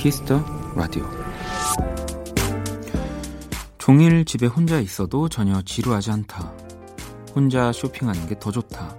[0.00, 0.42] Kiss the
[0.74, 1.06] Radio
[3.76, 6.54] 종일 집에 혼자 있어도 전혀 지루하지 않다.
[7.34, 8.96] 혼자 쇼핑하는 게 더 좋다.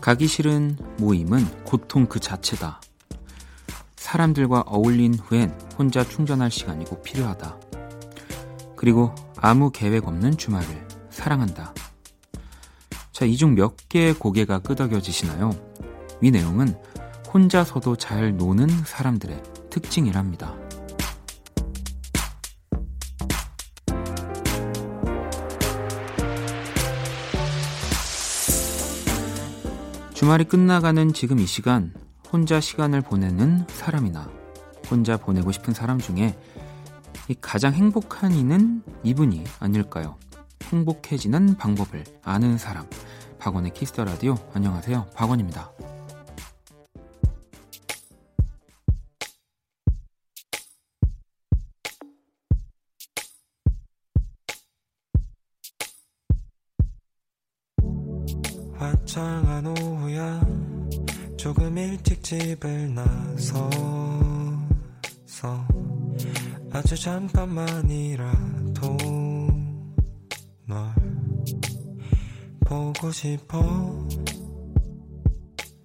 [0.00, 2.80] 가기 싫은 모임은 고통 그 자체다.
[3.94, 7.56] 사람들과 어울린 후엔 혼자 충전할 시간이 꼭 필요하다.
[8.74, 11.72] 그리고 아무 계획 없는 주말을 사랑한다.
[13.12, 15.50] 자, 이 중 몇 개의 고개가 끄덕여지시나요?
[16.20, 16.76] 위 내용은
[17.32, 19.40] 혼자서도 잘 노는 사람들의
[19.70, 20.54] 특징이랍니다.
[30.14, 31.94] 주말이 끝나가는 지금 이 시간
[32.32, 34.28] 혼자 시간을 보내는 사람이나
[34.90, 36.36] 혼자 보내고 싶은 사람 중에
[37.40, 40.16] 가장 행복한 이는 이분이 아닐까요?
[40.64, 42.86] 행복해지는 방법을 아는 사람.
[43.38, 44.34] 박원의 키스터 라디오.
[44.54, 45.06] 안녕하세요.
[45.14, 45.70] 박원입니다.'
[62.28, 63.72] 집을 나서서
[66.70, 68.96] 아주 잠깐만이라도
[70.66, 70.94] 널
[72.66, 74.06] 보고 싶어.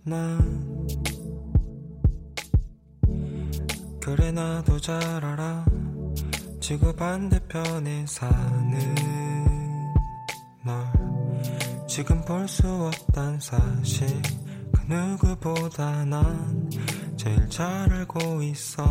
[0.04, 0.86] 난
[4.02, 5.64] 그래 나도 잘 알아.
[6.60, 8.96] 지구 반대편에 사는
[10.66, 10.92] 널
[11.88, 14.22] 지금 볼 수 없단 사실
[14.88, 16.70] 누구보다 난
[17.16, 18.84] 제일 잘 알고 있어.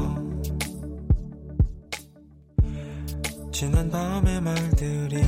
[3.52, 5.22] 지난 밤의 말들이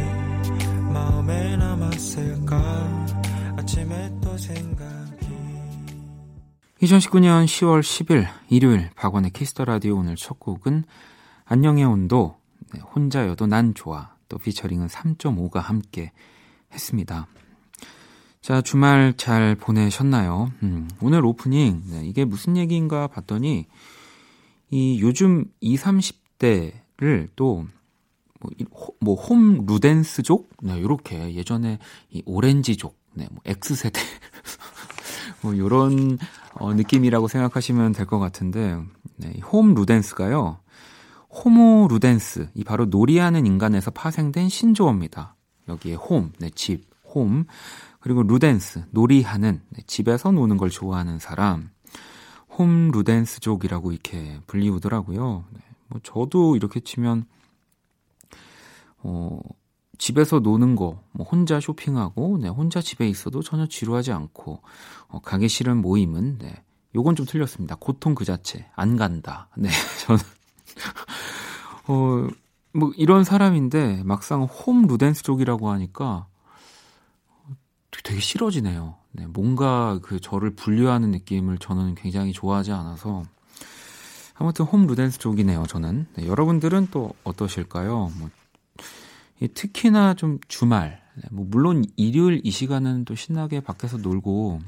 [0.93, 2.57] 마음에 남았을까?
[3.59, 5.27] 아침에 또 생각이.
[6.81, 10.85] 2019년 10월 10일 일요일 박원의 Kiss the Radio 오늘 첫 곡은
[11.45, 12.37] 안녕의 온도
[12.73, 14.15] 네, 혼자여도 난 좋아.
[14.29, 16.13] 또 피처링은 3.5가 함께
[16.73, 17.29] 했습니다.
[18.45, 20.53] 자, 주말 잘 보내셨나요?
[20.63, 23.65] 음, 오늘 오프닝, 네, 이게 무슨 얘기인가 봤더니,
[24.69, 25.83] 이 요즘 20,
[26.39, 27.65] 30대를 또,
[28.41, 28.51] 뭐,
[29.01, 30.51] 뭐, 홈 루덴스족?
[30.63, 31.79] 네, 요렇게 예전에
[32.11, 33.99] 이 오렌지족, 네, 뭐, X세대.
[35.41, 36.19] 뭐, 요런,
[36.53, 38.79] 어, 느낌이라고 생각하시면 될 것 같은데,
[39.17, 40.59] 네, 홈 루덴스가요,
[41.31, 45.35] 호모 루덴스, 이 바로 놀이하는 인간에서 파생된 신조어입니다.
[45.67, 47.47] 여기에 홈, 네, 집, 홈.
[48.05, 51.71] 그리고 루덴스, 놀이하는, 네, 집에서 노는 걸 좋아하는 사람,
[52.51, 55.47] 홈 루덴스족이라고 이렇게 불리우더라고요.
[55.51, 57.25] 네, 뭐 저도 이렇게 치면,
[58.99, 59.41] 어,
[59.97, 64.61] 집에서 노는 거, 뭐 혼자 쇼핑하고, 네, 혼자 집에 있어도 전혀 지루하지 않고,
[65.09, 66.63] 어, 가기 싫은 모임은, 네,
[66.95, 67.77] 요건 좀 틀렸습니다.
[67.77, 69.49] 고통 그 자체, 안 간다.
[69.57, 69.71] 네,
[70.05, 70.21] 저는,
[71.87, 72.29] 어,
[72.75, 76.27] 뭐 이런 사람인데, 막상 홈 루덴스족이라고 하니까,
[78.05, 78.95] 되게 싫어지네요.
[79.13, 83.25] 네, 뭔가 그 저를 분류하는 느낌을 저는 굉장히 좋아하지 않아서
[84.35, 85.65] 아무튼 홈 루덴스 쪽이네요.
[85.67, 88.13] 저는 네, 여러분들은 또 어떠실까요?
[88.19, 88.31] 뭐
[89.55, 94.61] 특히나 좀 주말, 네, 뭐 물론 일요일 이 시간은 또 신나게 밖에서 놀고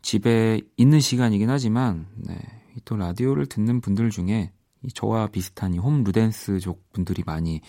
[0.00, 2.38] 집에 있는 시간이긴 하지만 네,
[2.84, 4.52] 또 라디오를 듣는 분들 중에
[4.94, 7.60] 저와 비슷한 이 홈 루덴스 족 분들이 많이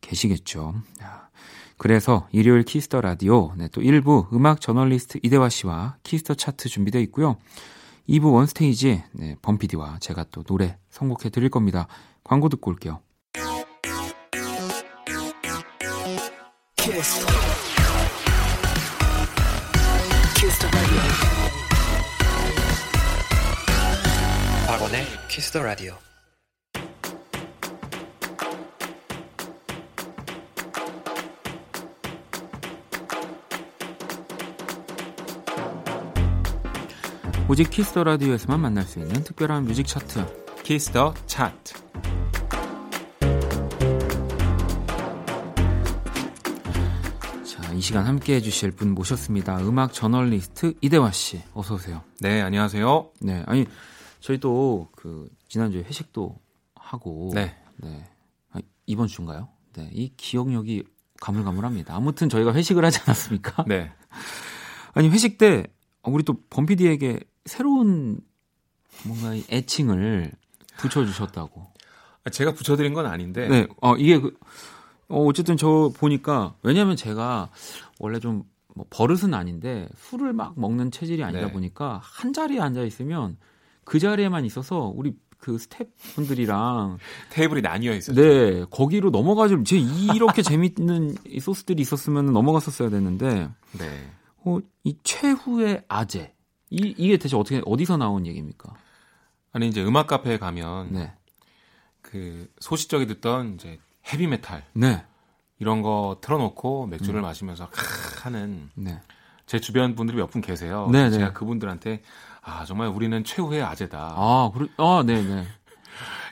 [0.00, 0.74] 계시겠죠.
[1.80, 6.68] 그래서 일요일 Kiss the Radio 네, 또 1부 음악 저널리스트 이대화 씨와 Kiss the Chart
[6.68, 7.38] 준비되어 있고요.
[8.06, 11.86] 2부 One Stage 네, 범피디와 제가 또 노래 선곡해 드릴 겁니다.
[12.22, 13.00] 광고 듣고 올게요.
[16.76, 17.26] Kiss.
[20.70, 20.98] Radio.
[24.66, 26.09] 박원의 Kiss the Radio.
[37.50, 40.24] 오직 Kiss the Radio에서만 만날 수 있는 특별한 music 차트
[40.62, 41.74] Kiss the Chart
[47.44, 49.58] 자, 이 시간 함께 해주실 분 모셨습니다.
[49.62, 52.04] 음악 저널리스트 이대화 씨, 어서 오세요.
[52.20, 53.10] 네, 안녕하세요.
[53.22, 53.66] 네, 아니
[54.20, 56.38] 저희도 그 지난주에 회식도
[56.76, 58.04] 하고, 네, 네,
[58.52, 59.48] 아, 이번 주인가요?
[59.72, 60.84] 네, 이 기억력이
[61.20, 61.96] 가물가물합니다.
[61.96, 63.64] 아무튼 저희가 회식을 하지 않았습니까?
[63.66, 63.90] 네.
[64.92, 65.66] 아니 회식 때
[66.04, 67.18] 우리 또 범피디에게
[67.50, 68.20] 새로운
[69.04, 70.32] 뭔가 애칭을
[70.78, 71.66] 붙여주셨다고.
[72.24, 73.48] 아, 제가 붙여드린 건 아닌데.
[73.48, 74.36] 네, 어, 이게 그,
[75.08, 77.50] 어, 어쨌든 저 보니까, 왜냐면 제가
[77.98, 78.44] 원래 좀
[78.74, 81.52] 뭐 버릇은 아닌데 술을 막 먹는 체질이 아니다 네.
[81.52, 83.36] 보니까 한 자리에 앉아 있으면
[83.84, 86.98] 그 자리에만 있어서 우리 그 스태프분들이랑
[87.30, 88.20] 테이블이 나뉘어 있었죠.
[88.20, 93.48] 네 거기로 넘어가지고 제 이렇게 재밌는 이 소스들이 있었으면 넘어갔었어야 되는데
[93.78, 94.10] 네.
[94.44, 96.34] 어, 이 최후의 아재
[96.70, 98.72] 이 이게 대체 어떻게 어디서 나온 얘기입니까?
[99.52, 101.12] 아니 이제 음악 카페에 가면 네,
[102.00, 103.78] 그 소시적에 듣던 이제
[104.12, 105.04] 헤비 메탈 네,
[105.58, 107.22] 이런 거 틀어놓고 맥주를 음.
[107.22, 109.00] 마시면서 크 하는 네,
[109.46, 110.88] 제 주변 분들이 몇 분 계세요.
[110.92, 111.10] 네, 네.
[111.10, 112.02] 제가 그분들한테
[112.42, 114.14] 아 정말 우리는 최후의 아재다.
[114.16, 115.44] 아, 그래, 아, 네, 네.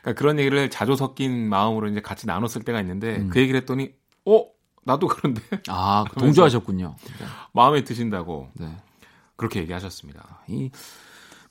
[0.02, 3.30] 그러니까 그런 얘기를 자조 섞인 마음으로 이제 같이 나눴을 때가 있는데 음.
[3.30, 3.92] 그 얘기를 했더니
[4.24, 4.44] 어
[4.84, 6.94] 나도 그런데 아, 동조하셨군요.
[7.52, 8.70] 마음에 드신다고 네.
[9.38, 10.42] 그렇게 얘기하셨습니다.
[10.48, 10.70] 이,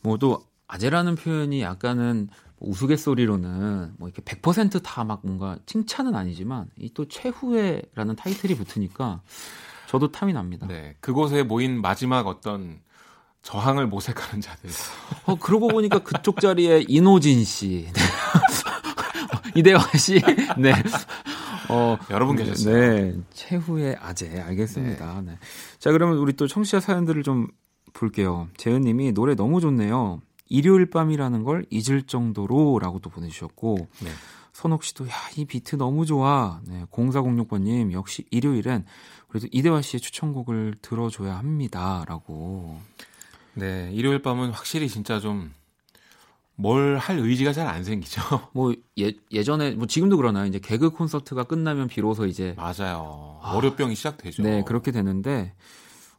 [0.01, 2.27] 뭐 또, 아재라는 표현이 약간은
[2.59, 9.21] 뭐 우스갯소리로는 뭐 이렇게 100%다 막 뭔가 칭찬은 아니지만 이 또 최후의라는 타이틀이 붙으니까
[9.87, 10.67] 저도 탐이 납니다.
[10.67, 12.81] 네 그곳에 모인 마지막 어떤
[13.43, 14.69] 저항을 모색하는 자들.
[15.25, 18.01] 어, 그러고 보니까 그쪽 자리에 이노진 씨, 네.
[19.55, 20.21] 이대화 씨,
[20.57, 20.73] 네.
[21.69, 22.75] 어, 여러 분 네, 계셨어요.
[22.75, 25.21] 네, 최후의 아재 알겠습니다.
[25.25, 25.37] 네.
[25.79, 27.47] 자 그러면 우리 또 청취자 사연들을 좀
[27.97, 28.47] 볼게요.
[28.57, 30.21] 재은님이 노래 너무 좋네요.
[30.49, 34.09] 일요일 밤이라는 걸 잊을 정도로라고 또 보내주셨고 네.
[34.53, 36.61] 선옥 씨도 야 이 비트 너무 좋아.
[36.65, 38.85] 네, 0406번님 역시 일요일엔
[39.27, 42.79] 그래도 이대화 씨의 추천곡을 들어줘야 합니다라고.
[43.55, 45.51] 네 일요일 밤은 확실히 진짜 좀
[46.59, 48.21] 뭘 할 의지가 잘 안 생기죠.
[48.53, 50.45] 뭐 예, 예전에 뭐 지금도 그러나요?
[50.47, 53.39] 이제 개그 콘서트가 끝나면 비로소 이제 맞아요.
[53.43, 53.53] 아.
[53.53, 54.41] 월요병이 시작되죠.
[54.43, 55.53] 네 그렇게 되는데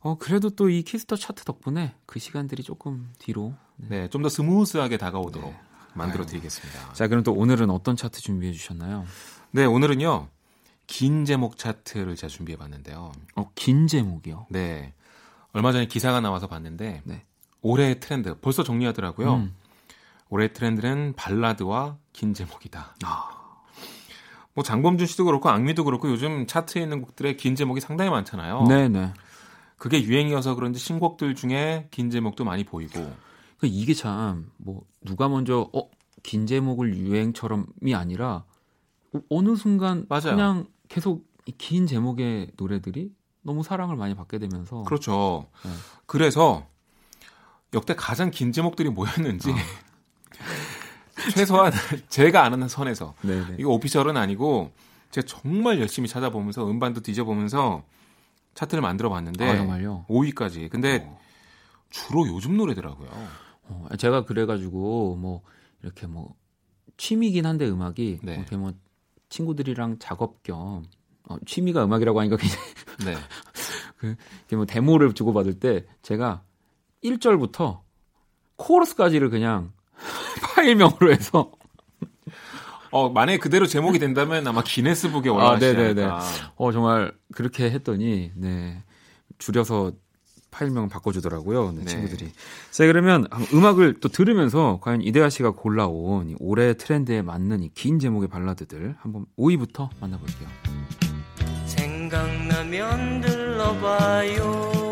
[0.00, 3.54] 어 그래도 또 이 Kiss the Chart 덕분에 그 시간들이 조금 뒤로.
[3.76, 5.58] 네, 좀 더 smooth하게 다가오도록 네.
[5.94, 6.92] 만들어 드리겠습니다.
[6.92, 9.04] 자 그럼 또 오늘은 어떤 차트 준비해 주셨나요?
[9.50, 10.28] 네, 오늘은요.
[10.86, 13.12] 긴 제목 차트를 제가 준비해 봤는데요.
[13.36, 14.46] 어 긴 제목이요.
[14.50, 14.94] 네.
[15.52, 17.24] 얼마 전에 기사가 나와서 봤는데 네.
[17.62, 19.34] 올해의 트렌드 벌써 정리하더라고요.
[19.34, 19.54] 음.
[20.30, 22.94] 올해의 트렌드는 발라드와 긴 제목이다.
[23.04, 23.28] 아,
[24.54, 28.64] 뭐 장범준 씨도 그렇고 악미도 그렇고 요즘 차트에 있는 곡들의 긴 제목이 상당히 많잖아요.
[28.68, 29.12] 네 네.
[29.78, 33.10] 그게 유행이어서 그런지 신곡들 중에 긴 제목도 많이 보이고
[33.58, 35.88] 그 이게 참 뭐 누가 먼저 어
[36.24, 38.44] 긴 제목을 유행처럼이 아니라
[39.14, 40.34] 어, 어느 순간 맞아요.
[40.34, 45.46] 그냥 계속 이긴 제목의 노래들이 너무 사랑을 많이 받게 되면서 그렇죠.
[45.64, 45.70] 네.
[46.06, 46.66] 그래서
[47.72, 49.54] 역대 가장 긴 제목들이 뭐였는지 아.
[51.34, 51.72] 최소한
[52.08, 53.56] 제가 아는 선에서 네네.
[53.58, 54.72] 이거 오피셜은 아니고
[55.10, 57.84] 제가 정말 열심히 찾아보면서 음반도 뒤져보면서
[58.58, 60.06] 차트를 만들어 봤는데 아, 정말요?
[60.08, 60.68] 5위까지.
[60.68, 61.20] 근데 어.
[61.90, 63.08] 주로 요즘 노래더라고요.
[63.68, 65.42] 어, 제가 그래가지고 뭐
[65.80, 66.34] 이렇게 뭐
[66.96, 68.34] 취미긴 한데 음악이 네.
[68.34, 68.72] 이렇게 뭐
[69.28, 70.82] 친구들이랑 작업 겸
[71.28, 72.64] 어, 취미가 음악이라고 하니까 굉장히
[73.06, 73.14] 네.
[74.02, 76.42] 이렇게 뭐 데모를 주고받을 때 제가
[77.04, 77.82] 1절부터
[78.56, 79.72] 코러스까지를 그냥
[80.42, 81.52] 파일명으로 해서
[82.90, 86.02] 어, 만약에 그대로 제목이 된다면 아마 기네스북에 아, 올라가시지 네네네.
[86.04, 86.52] 않을까.
[86.56, 88.82] 어 정말 그렇게 했더니 네
[89.38, 89.92] 줄여서
[90.50, 91.84] 파일명을 바꿔주더라고요 네, 네.
[91.84, 92.32] 친구들이
[92.70, 97.98] 자 그러면 음악을 또 들으면서 과연 이대하 씨가 골라온 이 올해 트렌드에 맞는 이 긴
[97.98, 100.48] 제목의 발라드들 한번 5위부터 만나볼게요
[101.66, 104.87] 생각나면 들러봐요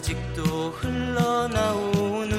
[0.00, 2.38] 아직도 흘러나오는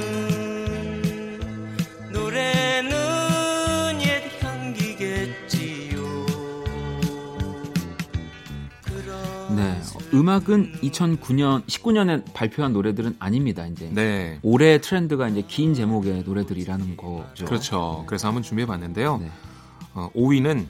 [2.12, 6.02] 노래는 옛 향기겠지요
[9.56, 14.40] 네 어, 음악은 2009년 19년에 발표한 노래들은 아닙니다 이제 네.
[14.42, 18.06] 올해 트렌드가 이제 긴 제목의 노래들이라는 거죠 그렇죠.
[18.08, 19.20] 그래서 한번 준비해 봤는데요.
[19.20, 19.30] 네.
[19.94, 20.66] 어, 5위는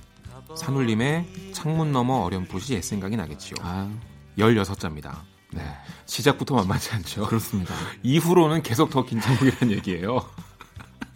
[0.57, 3.55] 산울림의 창문 너머 어렴풋이 옛 생각이 나겠지요.
[3.61, 3.89] 아
[4.37, 5.30] 16자입니다.
[5.51, 5.61] 네.
[6.05, 7.25] 시작부터 만만치 않죠.
[7.27, 10.25] 그렇습니다 이후로는 계속 더 긴 제목이라는 얘기예요.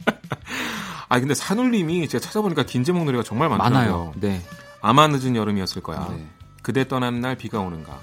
[1.10, 3.80] 아 근데 산울림이 제가 찾아보니까 긴 제목 노래가 정말 많더라고요.
[3.80, 4.42] 많아요 네,
[4.82, 6.08] 아마 늦은 여름이었을 거야.
[6.10, 6.26] 네.
[6.64, 8.00] 그대 떠나는 날 비가 오는가.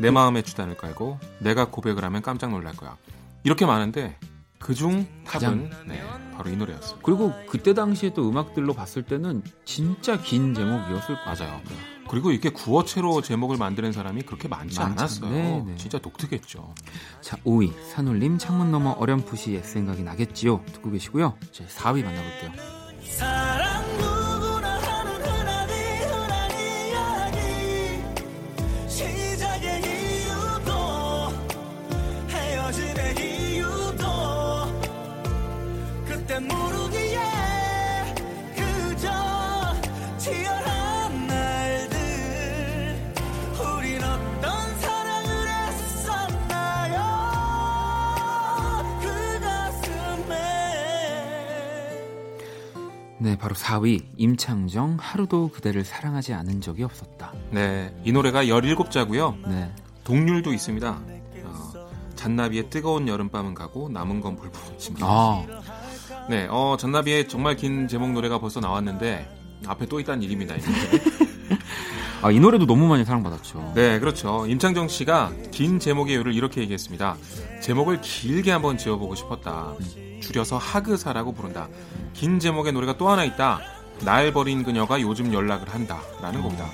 [0.00, 2.96] 내 마음에 주단을 깔고 내가 고백을 하면 깜짝 놀랄 거야.
[3.44, 4.16] 이렇게 많은데
[4.60, 6.02] 그중 탑은 네,
[6.36, 6.98] 바로 이 노래였어요.
[7.02, 11.24] 그리고 그때 당시에 또 음악들로 봤을 때는 진짜 긴 제목이었을 거예요.
[11.26, 11.60] 맞아요.
[12.08, 15.30] 그리고 이렇게 구어체로 제목을 만드는 사람이 그렇게 많지 많지 않았어요.
[15.30, 15.76] 네, 네.
[15.76, 16.74] 진짜 독특했죠.
[17.20, 20.64] 자, 5위 산울림 창문 너머 어렴풋이 옛 생각이 나겠지요.
[20.72, 21.36] 듣고 계시고요.
[21.50, 22.52] 이제 4위 만나볼게요.
[53.20, 57.32] 네, 바로 4위 임창정 하루도 그대를 사랑하지 않은 적이 없었다.
[57.50, 59.48] 네, 이 노래가 17자고요.
[59.48, 59.72] 네.
[60.04, 61.00] 동률도 있습니다.
[61.44, 65.06] 어, 잔나비의 뜨거운 여름밤은 가고 남은 건 불붙입니다.
[65.06, 65.44] 아,
[66.30, 69.28] 네, 어, 잔나비의 정말 긴 제목 노래가 벌써 나왔는데
[69.66, 70.54] 앞에 또 있다는 일입니다.
[72.18, 72.26] 이 노래.
[72.26, 73.72] 아, 이 노래도 너무 많이 사랑받았죠.
[73.74, 74.46] 네, 그렇죠.
[74.46, 77.16] 임창정 씨가 긴 제목의 이유를 이렇게 얘기했습니다.
[77.62, 79.74] 제목을 길게 한번 지어보고 싶었다.
[80.20, 81.68] 줄여서 하그사라고 부른다.
[82.14, 83.60] 긴 제목의 노래가 또 하나 있다.
[84.00, 86.00] 날 버린 그녀가 요즘 연락을 한다.
[86.20, 86.66] 라는 겁니다.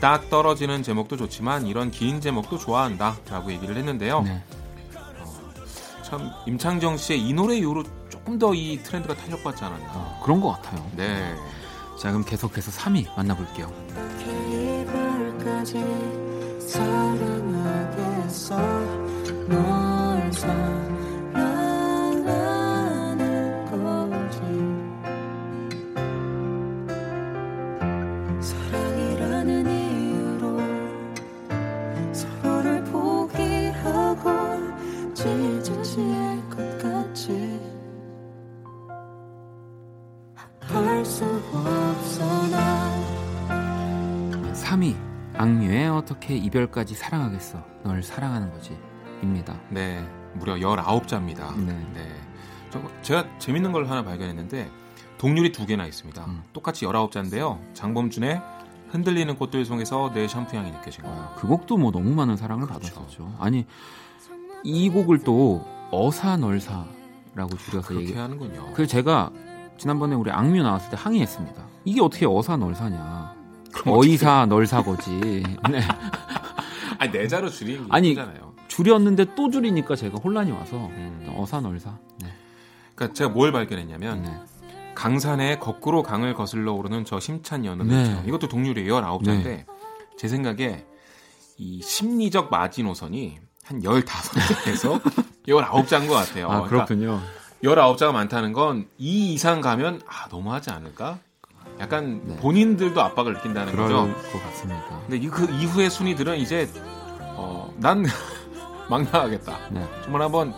[0.00, 3.16] 딱 떨어지는 제목도 좋지만 이런 긴 제목도 좋아한다.
[3.30, 4.22] 라고 얘기를 했는데요.
[4.22, 4.42] 네.
[6.02, 9.86] 참, 임창정 씨의 이 노래 이후로 조금 더 이 트렌드가 탄력받지 않았나.
[9.92, 10.84] 어, 그런 것 같아요.
[10.96, 11.34] 네.
[12.00, 13.70] 자, 그럼 계속해서 3위 만나볼게요.
[15.48, 15.72] 이별까지
[16.60, 18.56] 사랑하겠어?
[19.48, 20.84] 널 사랑하는
[23.70, 24.38] 거지.
[28.40, 30.60] 사랑이라는 이유로
[32.12, 34.30] 서로를 포기하고
[35.14, 36.04] 찢어질
[36.50, 37.58] 것 같지.
[40.60, 42.58] 할수 없어 난
[44.52, 45.07] 3위
[45.38, 47.62] 악뮤의 어떻게 이별까지 사랑하겠어.
[47.84, 48.76] 널 사랑하는 거지.
[49.22, 49.54] 입니다.
[49.70, 50.06] 네.
[50.34, 51.56] 무려 19자입니다.
[51.56, 51.72] 네.
[51.94, 52.08] 네.
[52.70, 54.70] 저- 제가 재밌는 걸 하나 발견했는데
[55.16, 56.24] 동률이 두 개나 있습니다.
[56.26, 56.42] 음.
[56.52, 57.58] 똑같이 19자인데요.
[57.74, 58.40] 장범준의
[58.90, 61.32] 흔들리는 꽃들 속에서 내 샴푸 향이 느껴진 거예요.
[61.36, 62.94] 그 곡도 뭐 너무 많은 사랑을 그렇죠.
[62.94, 63.34] 받았었죠.
[63.38, 63.66] 아니
[64.64, 68.06] 이 곡을 또 어사널사라고 줄여서 얘기.
[68.12, 68.72] 그렇게 하는군요.
[68.74, 69.30] 그 제가
[69.76, 71.62] 지난번에 우리 악뮤 나왔을 때 항의했습니다.
[71.84, 73.27] 이게 어떻게 어사널사냐?
[73.86, 75.10] 어이사 널사거지.
[75.70, 75.80] 네.
[76.98, 78.54] 아니 내자로 줄이는 게 아니, 있잖아요.
[78.68, 81.32] 줄였는데 또 줄이니까 제가 혼란이 와서 음.
[81.36, 81.96] 어사 널사.
[82.20, 82.32] 네.
[82.94, 84.36] 그러니까 제가 뭘 발견했냐면 네.
[84.94, 88.22] 강산에 거꾸로 강을 거슬러 오르는 저 힘찬 연음 네.
[88.26, 88.96] 이것도 동률이에요.
[88.96, 89.64] 19자인데
[90.16, 90.84] 제 생각에
[91.56, 95.00] 이 심리적 마지노선이 한 15에서
[95.46, 96.46] 19자인 것 같아요.
[96.50, 97.20] 아 그러니까 그렇군요.
[97.62, 101.18] 19자가 많다는 건 이 이상 가면 아 너무하지 않을까?
[101.80, 102.36] 약간 네.
[102.36, 104.14] 본인들도 압박을 느낀다는 그럴 거죠.
[104.32, 105.00] 것 같습니다.
[105.06, 106.68] 근데 이, 그 이후의 순위들은 이제
[107.36, 108.04] 어, 난
[108.90, 109.58] 막 나가겠다.
[109.70, 109.86] 네.
[110.02, 110.54] 정말 한번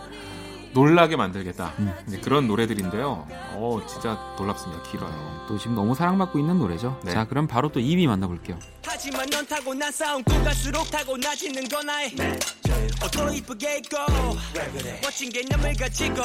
[0.72, 1.72] 놀라게 만들겠다.
[1.80, 1.92] 음.
[2.06, 3.26] 이제 그런 노래들인데요.
[3.54, 4.82] 어 진짜 놀랍습니다.
[4.84, 5.44] 길어요.
[5.48, 7.00] 또 지금 너무 사랑받고 있는 노래죠.
[7.04, 7.10] 네.
[7.10, 8.56] 자 그럼 바로 또 2위 만나볼게요.
[8.86, 12.14] 하지만 넌 타고 난 싸움 꾸 갈수록 타고 나지는 건 나의
[13.04, 13.96] 옷도 이쁘게 입고
[15.02, 16.22] 멋진 개념을 가지고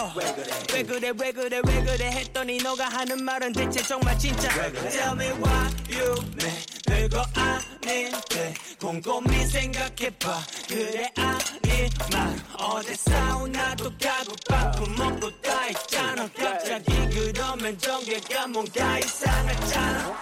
[0.73, 1.11] 왜 그래?
[1.17, 4.49] 왜 그래 왜 그래 했더니 너가 하는 말은 대체 정말 진짜.
[4.89, 10.43] Tell me why you mad 별거 아닌데 곰곰이 생각해봐.
[10.67, 16.27] 그래 아니만 어제 사우나도 가고 밥도 먹고 다 있잖아.
[16.37, 20.15] 갑자기 그러면 전개가 뭔가 이상하잖아.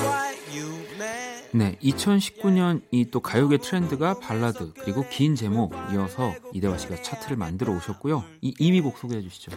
[0.00, 6.76] Why you mad 네, 2019년 이 또 가요계 트렌드가 발라드 그리고 긴 제목 이어서 이대화
[6.78, 8.24] 씨가 차트를 만들어 오셨고요.
[8.40, 9.52] 이 2위 곡 소개해 주시죠.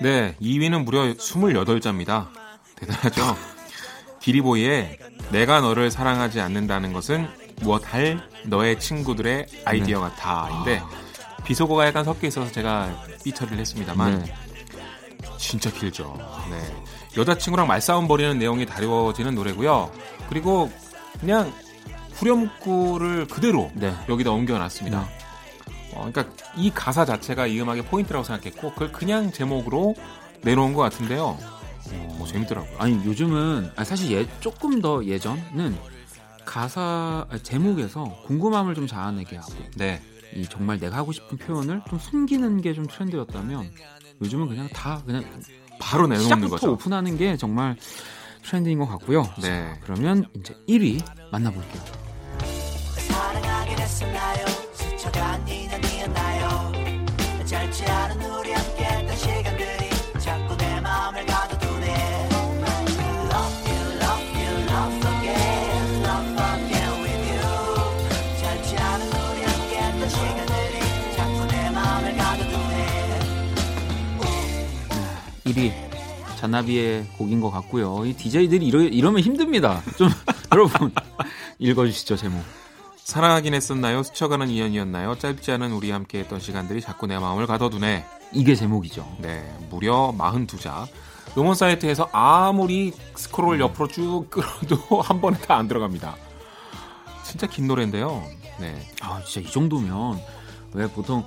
[0.00, 2.28] 네, 2위는 무려 28자입니다.
[2.76, 3.36] 대단하죠?
[4.20, 4.98] 기리보이의
[5.30, 7.28] 내가 너를 사랑하지 않는다는 것은
[7.60, 10.82] 무엇 할 너의 친구들의 아이디어 같아인데
[11.44, 14.34] 비속어가 약간 섞여 있어서 제가 삐처리를 했습니다만 네.
[15.38, 16.16] 진짜 길죠.
[16.50, 16.84] 네.
[17.16, 19.90] 여자친구랑 말싸움 벌이는 내용이 다루어지는 노래고요.
[20.28, 20.70] 그리고
[21.20, 21.52] 그냥
[22.14, 23.94] 후렴구를 그대로 네.
[24.08, 25.08] 여기다 옮겨놨습니다.
[25.94, 29.94] 어, 그러니까 이 가사 자체가 이 음악의 포인트라고 생각했고 그걸 그냥 제목으로
[30.42, 31.38] 내놓은 것 같은데요.
[31.94, 32.78] 어, 재밌더라고요.
[32.78, 35.76] 아니 요즘은 아, 사실 예, 조금 더 예전은
[36.44, 40.00] 가사 아, 제목에서 궁금함을 좀 자아내게 하고 네.
[40.34, 43.70] 이 정말 내가 하고 싶은 표현을 좀 숨기는 게 좀 트렌드였다면
[44.22, 45.24] 요즘은 그냥 다 그냥
[45.78, 46.72] 바로 내놓는 시작부터 거죠.
[46.72, 47.76] 오픈하는 게 정말
[48.44, 49.22] 트렌드인 것 같고요.
[49.42, 49.48] 네.
[49.48, 51.82] 자, 그러면 이제 1위 만나볼게요.
[75.52, 75.72] 1위
[76.36, 78.04] 잔나비의 곡인 것 같고요.
[78.04, 79.82] 이 DJ들이 이러, 이러면 힘듭니다.
[79.96, 80.08] 좀
[80.50, 80.92] 여러분
[81.58, 82.61] 읽어주시죠 제목.
[83.16, 84.02] 사랑하긴 했었나요?
[84.02, 85.18] 스쳐가는 인연이었나요?
[85.18, 88.06] 짧지 않은 우리 함께 했던 시간들이 자꾸 내 마음을 가둬두네.
[88.32, 89.06] 이게 제목이죠.
[89.18, 90.86] 네, 무려 42자.
[91.36, 96.16] 음원 사이트에서 아무리 스크롤 옆으로 쭉 끌어도 한 번에 다 안 들어갑니다.
[97.22, 98.24] 진짜 긴 노래인데요.
[98.58, 98.80] 네.
[99.02, 100.18] 아 진짜 이 정도면
[100.72, 101.22] 왜 보통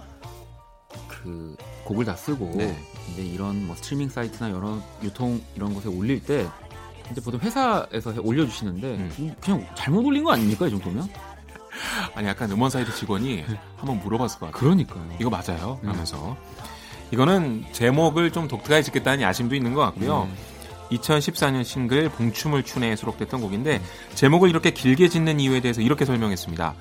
[1.08, 2.76] 그 곡을 다 쓰고 네.
[3.12, 6.48] 이제 이런 뭐 스트리밍 사이트나 여러 유통 이런 곳에 올릴 때
[7.12, 9.36] 이제 보통 회사에서 해- 올려주시는데 음.
[9.40, 11.08] 그냥 잘못 올린 거 아닙니까 이 정도면?
[12.16, 13.44] 아니 약간 음원 사이트 직원이
[13.78, 14.60] 한번 물어봤을 것 같아요.
[14.60, 15.08] 그러니까요.
[15.20, 15.80] 이거 맞아요?
[15.84, 15.90] 음.
[15.90, 16.38] 하면서
[17.12, 20.24] 이거는 제목을 좀 독특하게 짓겠다는 야심도 있는 것 같고요.
[20.24, 20.56] 음.
[20.92, 23.82] 2014년 싱글 봉춤을 추네에 수록됐던 곡인데
[24.14, 26.74] 제목을 이렇게 길게 짓는 이유에 대해서 이렇게 설명했습니다.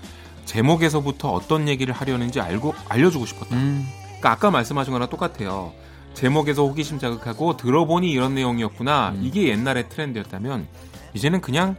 [0.45, 3.57] 제목에서부터 어떤 얘기를 하려는지 알고 알려주고 싶었다.
[3.57, 3.87] 음.
[4.07, 5.73] 그러니까 아까 말씀하신 거랑 똑같아요.
[6.15, 9.11] 제목에서 호기심 자극하고 들어보니 이런 내용이었구나.
[9.17, 9.21] 음.
[9.25, 10.67] 이게 옛날의 트렌드였다면
[11.15, 11.77] 이제는 그냥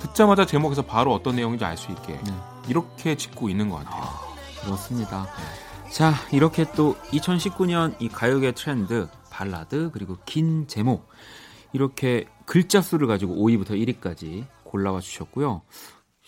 [0.00, 2.32] 듣자마자 제목에서 바로 어떤 내용인지 알 수 있게 네.
[2.68, 4.04] 이렇게 짓고 있는 것 같아요.
[4.64, 5.26] 그렇습니다.
[5.92, 11.08] 자, 이렇게 또 2019년 이 가요계 트렌드, 발라드, 그리고 긴 제목,
[11.72, 15.62] 이렇게 글자 수를 가지고 5위부터 1위까지 골라와 주셨고요.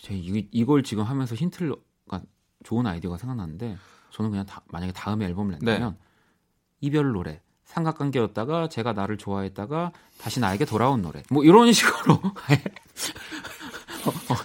[0.01, 1.75] 제가 이, 이걸 지금 하면서 힌트를,
[2.09, 2.21] 가
[2.63, 3.77] 좋은 아이디어가 생각났는데,
[4.11, 5.97] 저는 그냥 다- 만약에 다음에 앨범을 낸다면,
[6.79, 11.21] 이별 노래, 삼각관계였다가 제가 나를 좋아했다가 다시 나에게 돌아온 노래.
[11.29, 12.19] 뭐 이런 식으로.
[14.05, 14.37] 어, 어,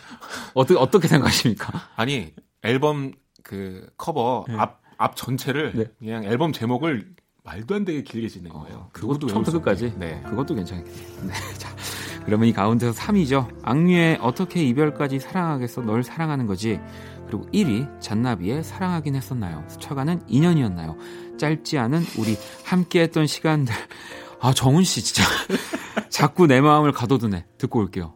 [0.54, 1.72] 어떻게, 어떻게 생각하십니까?
[1.96, 2.32] 아니
[2.62, 4.56] 앨범 그 커버 네.
[4.56, 5.84] 앞, 앞 전체를 네.
[5.98, 7.14] 그냥 앨범 제목을
[7.46, 8.76] 말도 안 되게 길게 짓는 거예요.
[8.76, 9.94] 어, 그것도 처음부터 수 끝까지.
[9.96, 10.20] 네.
[10.26, 11.22] 그것도 괜찮겠네요.
[11.22, 11.32] 네.
[11.58, 11.74] 자,
[12.24, 13.48] 그러면 이 가운데서 3위죠.
[13.62, 16.80] 악뮤의 어떻게 이별까지 사랑하겠어 널 사랑하는 거지.
[17.28, 19.64] 그리고 1위 잔나비의 사랑하긴 했었나요.
[19.68, 20.96] 스쳐가는 인연이었나요.
[21.38, 23.72] 짧지 않은 우리 함께했던 시간들.
[24.40, 25.22] 아 정훈 씨 진짜
[26.10, 27.46] 자꾸 내 마음을 가둬두네.
[27.58, 28.15] 듣고 올게요.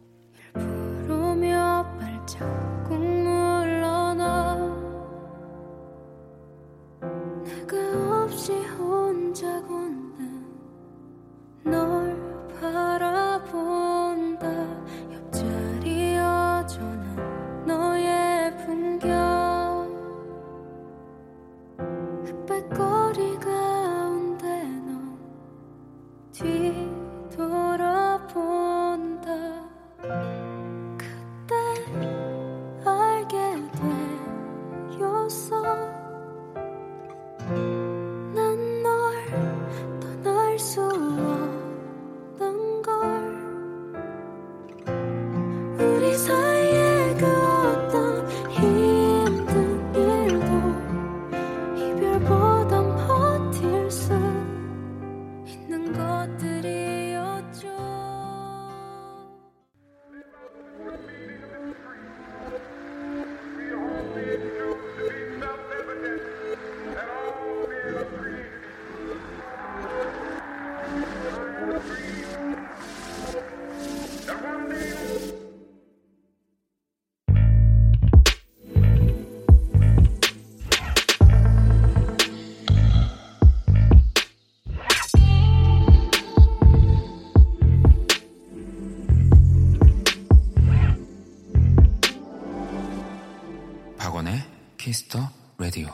[95.01, 95.87] Kiss the Radio.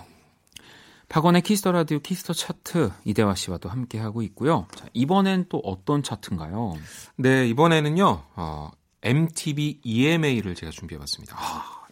[1.07, 4.67] 박원의 Kiss the Radio Kiss the 차트 이대화 씨와 또 함께 하고 있고요.
[4.75, 6.75] 자, 이번엔 또 어떤 차트인가요?
[7.15, 8.23] 네, 이번에는요.
[8.35, 8.71] 어,
[9.03, 11.37] MTV EMA를 제가 준비해 봤습니다.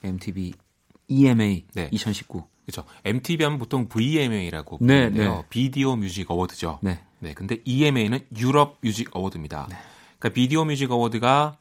[0.04, 0.54] MTV
[1.08, 1.90] EMA 네.
[1.92, 2.44] 2019.
[2.66, 2.84] 그렇죠.
[3.06, 5.36] MTV 하면 보통 VMA라고 네, 부르는데요.
[5.36, 5.44] 네.
[5.50, 6.80] Video Music Award죠.
[6.82, 7.00] 네.
[7.20, 9.70] 네, 근데 EMA는 유럽 Music Award입니다.
[10.20, 11.58] 그러니까 Video Music Award가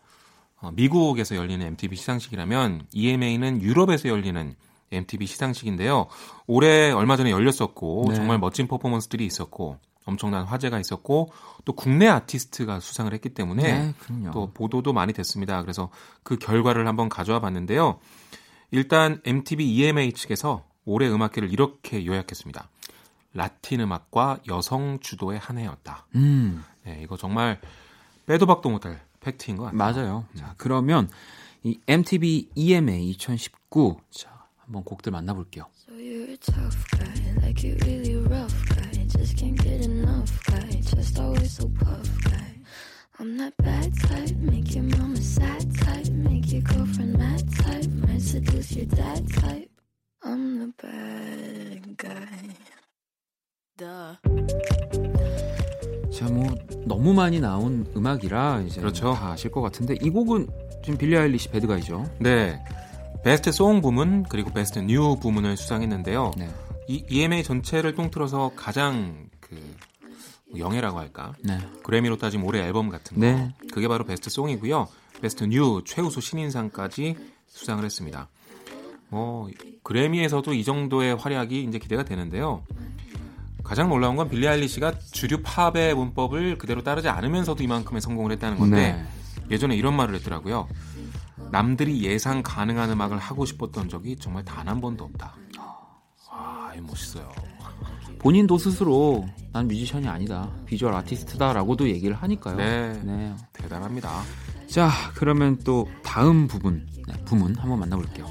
[0.56, 4.56] 어, 미국에서 열리는 MTV 시상식이라면 EMA는 유럽에서 열리는
[4.94, 6.06] MTV 시상식인데요.
[6.46, 8.14] 올해 얼마 전에 열렸었고 네.
[8.14, 11.32] 정말 멋진 퍼포먼스들이 있었고 엄청난 화제가 있었고
[11.64, 13.94] 또 국내 아티스트가 수상을 했기 때문에 네.
[14.32, 15.62] 또 보도도 많이 됐습니다.
[15.62, 15.90] 그래서
[16.22, 17.98] 그 결과를 한번 가져와 봤는데요.
[18.70, 22.68] 일단 MTV EMA 측에서 올해 음악계를 이렇게 요약했습니다.
[23.32, 26.06] 라틴 음악과 여성 주도의 한 해였다.
[26.14, 27.60] 음, 네, 이거 정말
[28.26, 29.78] 빼도 박도 못할 팩트인 것 같아요.
[29.78, 30.24] 맞아요.
[30.34, 31.08] 자, 그러면
[31.62, 34.33] 이 MTV EMA 2019 자,
[34.64, 35.66] 한번 곡들 만나볼게요.
[35.74, 39.06] So you're a tough guy, like you really rough guy.
[39.08, 42.54] Just can't get enough guy, just always so puff guy.
[43.20, 48.22] I'm that bad type, make your mama sad type, make your girlfriend mad type, might
[48.22, 49.70] seduce your dad type.
[50.24, 52.56] I'm the bad guy.
[53.76, 54.16] Duh.
[56.10, 56.54] 자, 뭐
[56.86, 59.14] 너무 많이 나온 음악이라 이제 그렇죠.
[59.14, 60.48] 다 아실 것 같은데 이 곡은
[60.82, 62.08] 지금 빌리 아일리시 Bad Guy죠.
[62.20, 62.64] 네.
[63.24, 66.32] Best Song 부문 그리고 Best New 부문을 수상했는데요.
[66.36, 66.50] 네.
[66.86, 69.56] 이 EMA 전체를 통틀어서 가장 그
[70.58, 71.32] 영예라고 할까?
[71.42, 71.58] 네.
[71.82, 73.24] 그래미로 따지면 올해 앨범 같은 거.
[73.24, 73.54] 네.
[73.72, 74.88] 그게 바로 Best Song이고요.
[75.22, 78.28] Best New 최우수 신인상까지 수상을 했습니다.
[79.08, 79.48] 뭐
[79.82, 82.62] 그래미에서도 이 정도의 활약이 이제 기대가 되는데요.
[83.62, 88.92] 가장 놀라운 건 빌리 아일리시가 주류 팝의 문법을 그대로 따르지 않으면서도 이만큼의 성공을 했다는 건데
[88.92, 89.04] 네.
[89.50, 90.68] 예전에 이런 말을 했더라고요.
[91.58, 95.36] 남들이 예상 가능한 음악을 하고 싶었던 적이 정말 단 한 번도 없다.
[96.30, 97.30] 아, 이거 멋있어요.
[98.18, 100.50] 본인도 스스로 난 뮤지션이 아니다.
[100.66, 102.56] 비주얼 아티스트다라고도 얘기를 하니까요.
[102.56, 103.00] 네.
[103.04, 103.34] 네.
[103.52, 104.22] 대단합니다.
[104.66, 108.26] 자, 그러면 또 다음 부분, 네, 부문 한번 만나볼게요.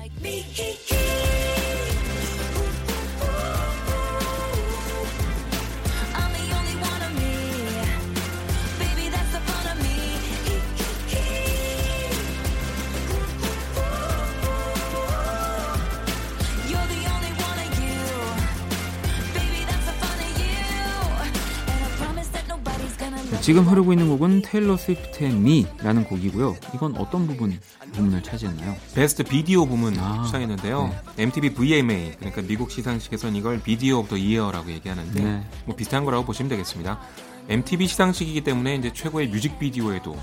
[23.44, 26.56] 지금 흐르고 있는 곡은 테일러 스위프트의 Me라는 곡이고요.
[26.76, 27.60] 이건 어떤 부분
[27.92, 28.74] 부문을 차지했나요?
[28.96, 30.96] Best Video 부문 아, 수상했는데요.
[31.18, 35.44] MTV VMA 그러니까 미국 시상식에서는 이걸 Video of the Year라고 얘기하는데 네.
[35.66, 37.02] 뭐 비슷한 거라고 보시면 되겠습니다.
[37.50, 40.16] MTV 시상식이기 때문에 이제 최고의 뮤직비디오에도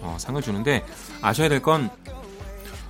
[0.00, 0.82] 어, 상을 주는데
[1.20, 1.90] 아셔야 될 건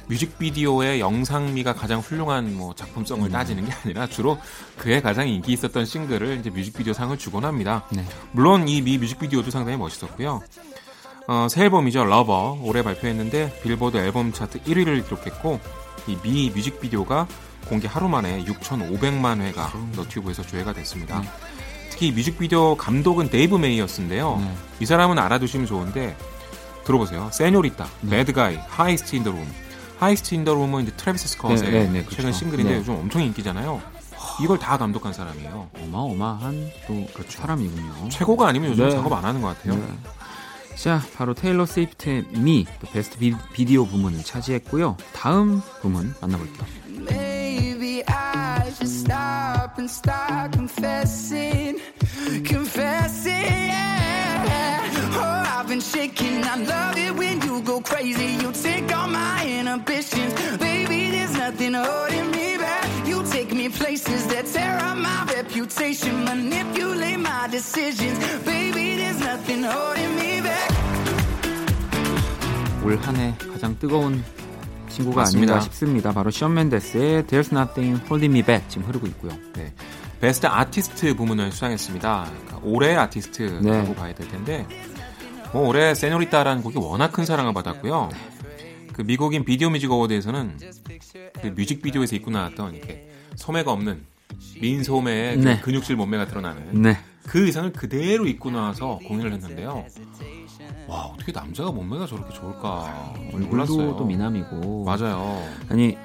[0.08, 3.32] 뮤직비디오의 영상미가 가장 훌륭한 뭐 작품성을 음.
[3.32, 4.38] 따지는 게 아니라 주로
[4.78, 7.84] 그에 가장 인기 있었던 싱글을 이제 뮤직비디오 상을 주곤 합니다.
[7.90, 8.04] 네.
[8.32, 10.42] 물론 이 Me 뮤직비디오도 상당히 멋있었고요.
[11.28, 12.04] 어, 새 앨범이죠.
[12.05, 15.60] Lover 올해 발표했는데 빌보드 앨범 차트 1위를 기록했고
[16.08, 17.26] 이 Me 뮤직비디오가
[17.68, 21.20] 공개 하루 만에 6,500만 회가 너튜브에서 조회가 됐습니다.
[21.20, 21.24] 음.
[21.90, 24.38] 특히 이 뮤직비디오 감독은 데이브 메이어스인데요.
[24.40, 24.54] 네.
[24.80, 26.16] 이 사람은 알아두시면 좋은데
[26.84, 27.30] 들어보세요.
[27.33, 28.16] Señorita, 네.
[28.16, 29.46] 매드가이, 하이스트 인더 룸.
[30.02, 32.16] 하이스트 인더 룸은 이제 트래비스 스컷의 네, 네, 네, 그렇죠.
[32.16, 32.78] 최근 싱글인데 네.
[32.78, 33.80] 요즘 엄청 인기잖아요.
[34.42, 35.70] 이걸 다 감독한 사람이에요.
[35.80, 38.08] 어마어마한 또 사람이군요.
[38.08, 38.90] 최고가 아니면 요즘 네.
[38.90, 39.76] 작업 안 하는 것 같아요.
[39.76, 39.86] 네.
[40.74, 42.24] 자, 바로 테일러 스위프트의
[42.80, 44.96] 또 베스트 비, 비디오 부문을 차지했고요.
[45.12, 46.66] 다음 부문 만나볼게요.
[46.88, 51.78] Maybe I should stop and start confessing,
[52.44, 53.91] confessing.
[55.62, 56.42] Oh, I've been shaking.
[56.44, 58.37] I love it when you go crazy.
[58.42, 61.11] You take all my inhibitions, baby.
[61.12, 63.07] There's nothing holding me back.
[63.07, 68.96] You take me places that tear up my reputation, manipulate my decisions, baby.
[68.96, 70.70] There's nothing holding me back.
[72.85, 74.25] 올 한해 가장 뜨거운
[74.88, 75.53] 친구가 맞습니다.
[75.53, 76.12] 아닌가 싶습니다.
[76.12, 79.31] 바로 션 맨데스의 There's Nothing Holding Me Back 지금 흐르고 있고요.
[79.55, 79.72] 네.
[80.20, 82.31] Best Artist 부문을 수상했습니다.
[82.31, 83.94] 그러니까 올해 아티스트라고 네.
[83.96, 84.66] 봐야 될 텐데,
[85.52, 88.08] 뭐 올해 Señorita라는 곡이 워낙 큰 사랑을 받았고요.
[88.92, 90.59] 그 미국의 Video Music Award에서는
[91.40, 94.02] 그 뮤직비디오에서 입고 나왔던 이렇게 소매가 없는
[94.60, 95.60] 민소매의 그 네.
[95.60, 96.98] 근육질 몸매가 드러나는 네.
[97.26, 99.84] 그 의상을 그대로 입고 나와서 공연을 했는데요.
[100.88, 103.96] 와 어떻게 남자가 몸매가 저렇게 좋을까 얼굴도.
[103.96, 104.84] 또 미남이고.
[104.84, 105.42] 맞아요.
[105.68, 105.96] 아니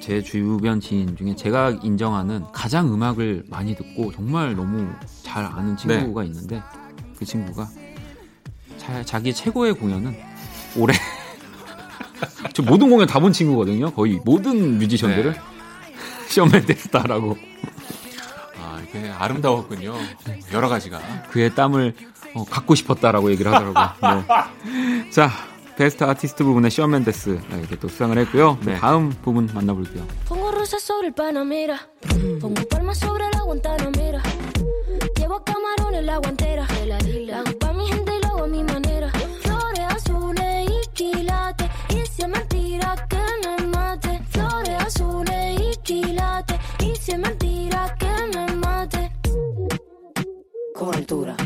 [0.00, 4.88] 제 주변 지인 중에 제가 인정하는 가장 음악을 많이 듣고 정말 너무
[5.22, 6.60] 잘 아는 친구가 있는데
[7.16, 7.68] 그 친구가
[8.82, 10.16] 자, 자기 최고의 공연은
[10.76, 10.94] 올해
[12.52, 13.92] 저 모든 공연 다 본 친구거든요.
[13.92, 15.40] 거의 모든 뮤지션들을 네.
[16.28, 17.36] 션 맨데스다라고
[18.58, 19.94] 아 이게 아름다웠군요.
[20.52, 21.00] 여러 가지가.
[21.30, 21.94] 그의 땀을
[22.34, 24.24] 어, 갖고 싶었다라고 얘기를 하더라고요.
[24.64, 25.10] 네.
[25.10, 25.30] 자,
[25.76, 28.58] 베스트 아티스트 부분에 션 맨데스 이렇게 또 수상을 했고요.
[28.64, 28.76] 네.
[28.78, 30.06] 다음 부분 만나볼게요.
[38.42, 39.08] A mi manera.
[39.42, 41.70] Flores azules y quilates.
[41.90, 44.20] Y si es mentira que me mate.
[44.30, 46.58] Flores azules y quilates.
[46.80, 49.12] Y si es mentira que me mate.
[50.74, 51.36] Con altura.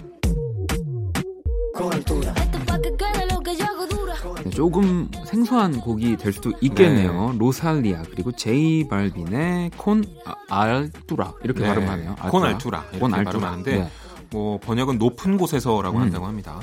[1.75, 2.33] Con altura.
[2.37, 4.15] Esto pa' que quede lo que yo hago dura.
[4.43, 7.35] 네, 조금 생소한 곡이 될 수도 있겠네요.
[7.39, 12.17] 로살리아 그리고 제이 발빈의 콘 아, 알투라 이렇게 네, 발음하네요.
[12.31, 13.31] 콘 알투라 이렇게 콘 알투라.
[13.33, 13.91] 발음하는데 네.
[14.31, 16.03] 뭐 번역은 높은 곳에서라고 음.
[16.03, 16.61] 한다고 합니다.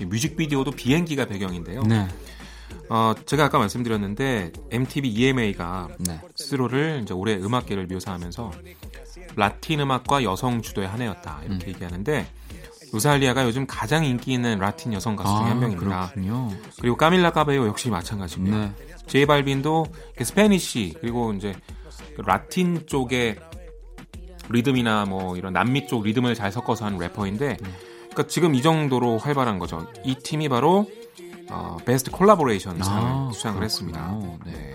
[0.00, 1.82] 이 뮤직비디오도 비행기가 배경인데요.
[1.82, 2.08] 네.
[2.88, 6.20] 어, 제가 아까 말씀드렸는데 MTV EMA가 네.
[6.34, 8.52] 스스로를 이제 올해 음악계를 묘사하면서
[9.36, 11.68] 라틴 음악과 여성 주도의 한 해였다 이렇게 음.
[11.68, 12.26] 얘기하는데
[12.92, 16.02] 로살리아가 요즘 가장 인기 있는 라틴 여성 가수 중에 한 명입니다.
[16.02, 16.50] 아, 그렇군요.
[16.80, 18.56] 그리고 까밀라 카베요 역시 마찬가지고요.
[18.56, 18.72] 네.
[19.06, 19.86] 제이 발빈도
[20.22, 21.54] Spanish 그리고 이제
[22.16, 23.36] 그 라틴 쪽의
[24.50, 27.56] 리듬이나 뭐 이런 남미 쪽 리듬을 잘 섞어서 하는 래퍼인데
[28.10, 29.86] 그러니까 지금 이 정도로 활발한 거죠.
[30.04, 30.86] 이 팀이 바로
[31.50, 33.64] 어, Best Collaboration 상을 아, 수상을 그렇군요.
[33.64, 34.18] 했습니다.
[34.46, 34.52] 네.
[34.52, 34.74] 네.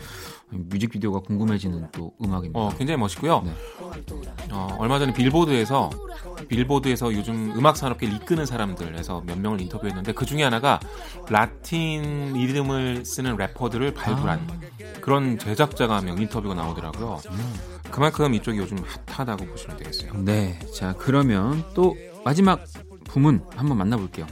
[0.52, 2.60] 뮤직비디오가 궁금해지는 또 음악입니다.
[2.60, 3.44] 어, 굉장히 멋있고요.
[3.46, 3.54] 네.
[4.52, 5.92] 어, 얼마 전에 빌보드에서
[6.48, 10.80] 빌보드에서 요즘 음악 산업계를 이끄는 사람들에서 몇 명을 인터뷰했는데 그 중에 하나가
[11.30, 14.62] 라틴 리듬을 쓰는 래퍼들을 발굴한
[15.02, 17.20] 그런 제작자가 한 명 인터뷰가 나오더라고요.
[17.92, 20.14] 그만큼 이쪽이 요즘 핫하다고 보시면 되겠어요.
[20.24, 22.66] 네, 자 그러면 또 마지막
[23.06, 24.28] 부문 한번 만나볼게요.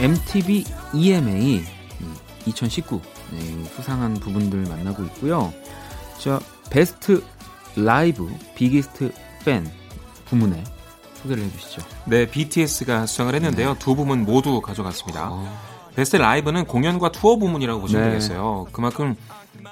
[0.00, 1.62] MTV EMA
[2.46, 3.00] 2019
[3.32, 5.52] 네, 수상한 부분들 만나고 있고요.
[6.18, 7.22] 자 Best
[7.76, 9.12] Live Biggest
[9.44, 9.70] Fan
[10.24, 10.64] 부문에
[11.22, 11.82] 소개를 해주시죠.
[12.06, 13.76] 네, BTS가 수상을 했는데요.
[13.78, 15.28] 두 부문 모두 가져갔습니다.
[15.30, 15.58] 어,
[15.94, 18.10] Best Live는 공연과 투어 부문이라고 보시면 네.
[18.10, 18.68] 되겠어요.
[18.72, 19.14] 그만큼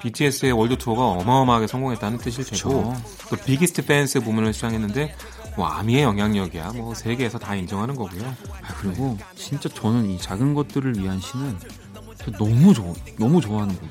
[0.01, 2.93] BTS의 world tour가 어마어마하게 성공했다는 뜻일 테고.
[3.29, 5.15] 또 Biggest Fans 부문을 수상했는데
[5.59, 8.25] 뭐 아미의 영향력이야 뭐 세계에서 다 인정하는 거고요.
[8.61, 11.57] 아, 그리고 진짜 저는 이 작은 것들을 위한 시는
[12.17, 13.87] 저 너무 좋아 너무 좋아하는 거고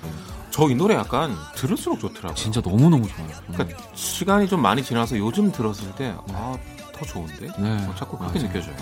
[0.50, 2.34] 저이 노래 약간 들을수록 좋더라고요.
[2.34, 3.28] 진짜 너무 너무 좋아요.
[3.52, 6.56] 그러니까 시간이 좀 많이 지나서 요즘 들었을 때 아,
[6.90, 7.48] 더 좋은데?
[7.58, 7.86] 네.
[7.86, 8.50] 어, 자꾸 그렇게 맞아요.
[8.50, 8.76] 느껴져요.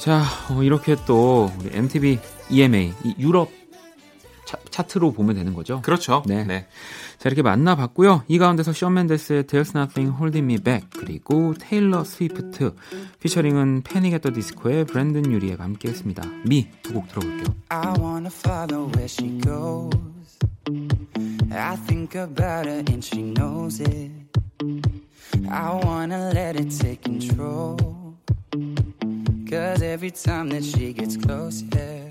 [0.00, 2.18] 자, 어, 이렇게 또 우리 MTV
[2.50, 3.52] EMA 이 유럽
[4.72, 5.80] 차, 차트로 보면 되는 거죠.
[5.82, 6.22] 그렇죠.
[6.26, 6.44] 네.
[6.44, 6.66] 네.
[7.18, 8.24] 자, 이렇게 만나봤고요.
[8.26, 12.74] 이 가운데서 션 맨데스의 There's Nothing Holding Me Back 그리고 테일러 스위프트
[13.20, 16.22] 피처링은 패닉 앳더 디스코의 브랜든 유리가 함께 했습니다.
[16.46, 17.54] 미 두 곡 들어볼게요.
[17.68, 19.90] I wanna follow where she goes.
[21.52, 24.10] I think about her and she knows it.
[25.50, 27.76] I wanna let it take control.
[29.48, 32.08] Cause every time that she gets close, yeah,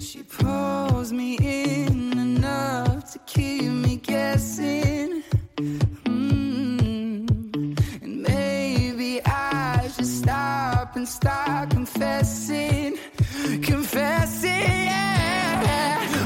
[0.00, 5.22] she pulls me in enough to keep me guessing.
[6.04, 7.28] Mm.
[8.02, 12.98] And maybe I should stop and start confessing.
[13.62, 15.51] Confessing, yeah.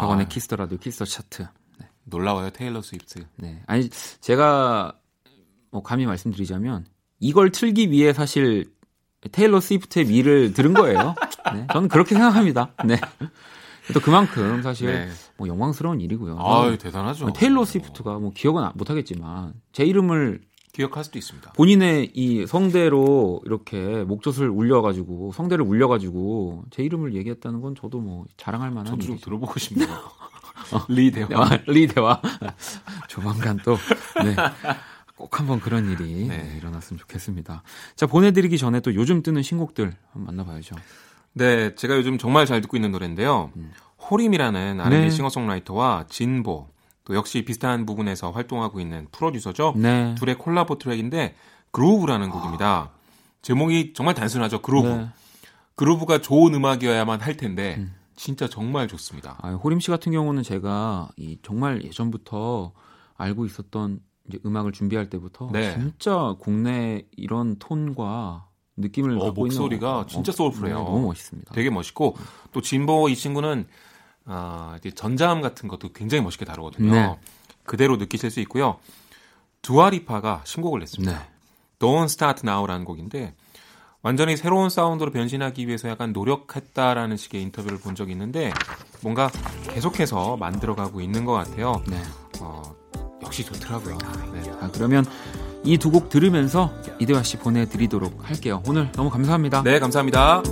[0.00, 1.46] 박원의 키스터 라디오 키스터 차트.
[1.78, 1.88] 네.
[2.04, 3.26] 놀라워요 테일러 스위프트.
[3.36, 3.62] 네.
[3.66, 3.88] 아니
[4.20, 4.94] 제가
[5.70, 6.86] 뭐 감히 말씀드리자면
[7.20, 8.72] 이걸 틀기 위해 사실
[9.32, 11.14] 테일러 스위프트의 미를 들은 거예요.
[11.54, 11.66] 네.
[11.72, 12.72] 저는 그렇게 생각합니다.
[12.84, 12.96] 네.
[13.92, 15.08] 또 그만큼 사실 네.
[15.36, 16.38] 뭐 영광스러운 일이고요.
[16.38, 17.32] 아유 대단하죠.
[17.32, 20.40] 테일러 스위프트가 뭐 기억은 못 하겠지만 제 이름을
[20.80, 21.52] 기억할 수도 있습니다.
[21.52, 28.70] 본인의 이 성대로 이렇게 목젖을 울려가지고 성대를 울려가지고 제 이름을 얘기했다는 건 저도 뭐 자랑할
[28.70, 29.18] 만한 저도 좀.
[29.18, 29.88] 들어보고 싶네요.
[30.88, 31.26] 리 대화.
[31.28, 32.22] 대화, 리대와
[33.08, 33.76] 조만간 또
[34.24, 34.34] 네.
[35.16, 36.38] 꼭 한번 그런 일이 네.
[36.38, 37.62] 네, 일어났으면 좋겠습니다.
[37.96, 40.76] 자 보내드리기 전에 또 요즘 뜨는 신곡들 한번 만나봐야죠.
[41.34, 43.52] 네, 제가 요즘 정말 잘 듣고 있는 노래인데요.
[44.10, 45.10] 호림이라는 R&B 네.
[45.10, 46.68] 싱어송라이터와 진보
[47.10, 49.74] 또 역시 비슷한 부분에서 활동하고 있는 프로듀서죠.
[49.76, 50.14] 네.
[50.14, 51.34] 둘의 콜라보 트랙인데
[51.72, 52.92] Groove라는 곡입니다.
[53.42, 54.62] 제목이 정말 단순하죠.
[54.62, 54.86] 그루브.
[54.86, 55.08] 네.
[55.74, 59.38] groove가 좋은 음악이어야만 할 텐데 진짜 정말 좋습니다.
[59.40, 62.74] 아, 호림 씨 같은 경우는 제가 이 정말 예전부터
[63.16, 65.74] 알고 있었던 이제 음악을 준비할 때부터 네.
[65.74, 68.46] 진짜 국내 이런 톤과
[68.76, 70.78] 느낌을 어, 갖고 목소리가 있는 진짜 소울풀해요.
[70.78, 71.54] 네, 너무 멋있습니다.
[71.54, 72.14] 되게 멋있고
[72.52, 73.66] 또 진보 이 친구는
[74.32, 76.92] 아, 이제 전자음 같은 것도 굉장히 멋있게 다루거든요.
[76.92, 77.18] 네.
[77.64, 78.78] 그대로 느끼실 수 있고요.
[79.62, 81.12] 두아리파가 신곡을 냈습니다.
[81.12, 81.18] 네.
[81.80, 83.34] Don't Start Now라는 곡인데
[84.02, 88.52] 완전히 새로운 사운드로 변신하기 위해서 약간 노력했다라는 식의 인터뷰를 본 적이 있는데
[89.02, 89.30] 뭔가
[89.74, 91.82] 계속해서 만들어가고 있는 것 같아요.
[91.86, 92.00] 네.
[92.40, 92.62] 어,
[93.22, 93.98] 역시 좋더라고요.
[94.32, 94.50] 네.
[94.60, 95.04] 아, 그러면
[95.64, 98.62] 이 두 곡 들으면서 이대화 씨 보내드리도록 할게요.
[98.66, 99.62] 오늘 너무 감사합니다.
[99.62, 100.42] 네, 감사합니다.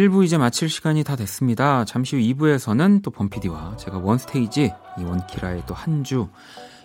[0.00, 1.84] 1부 이제 마칠 시간이 다 됐습니다.
[1.84, 6.28] 잠시 후 2부에서는 또 범피디와 제가 원스테이지, 이 원키라의 또 한 주,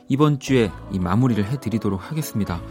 [0.10, 2.62] 이번 주에 이 마무리를 해드리도록 하겠습니다.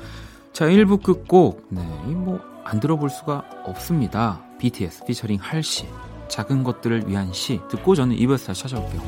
[0.52, 4.44] 자, 1부 끝곡, 네, 이 뭐, 안 들어볼 수가 없습니다.
[4.59, 5.88] BTS 피처링 할시,
[6.28, 9.02] 작은 것들을 위한 시, 듣고 저는 2부에서 다시 찾아올게요.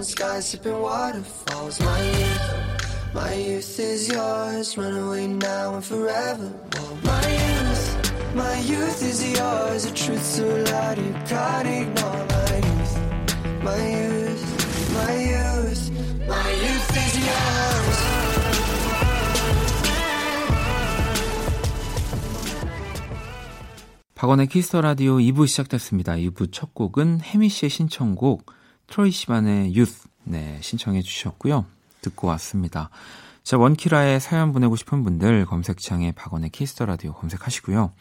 [0.00, 1.78] On skies, sipping waterfalls.
[1.80, 2.48] My youth,
[3.12, 6.48] my youth is yours, run away now and forever.
[7.04, 7.84] My youth,
[8.34, 12.22] my youth is yours, the truth so loud you can't ignore.
[12.34, 12.94] My youth,
[13.68, 14.44] my youth,
[14.98, 15.84] my youth,
[16.32, 17.98] my youth is yours.
[24.14, 26.14] 박원의 키스터 라디오 2부 시작됐습니다.
[26.14, 28.59] 2부 첫 곡은 혜미 씨의 신청곡
[28.90, 31.64] 트로이 시반의 유스 네, 신청해 주셨고요.
[32.02, 32.90] 듣고 왔습니다.
[33.42, 37.92] 자, 원키라에 사연 보내고 싶은 분들 검색창에 박원의 Kiss the Radio 검색하시고요.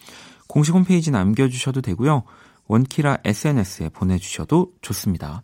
[0.48, 2.24] 공식 홈페이지 남겨 주셔도 되고요.
[2.68, 5.44] 원키라 SNS에 보내 주셔도 좋습니다.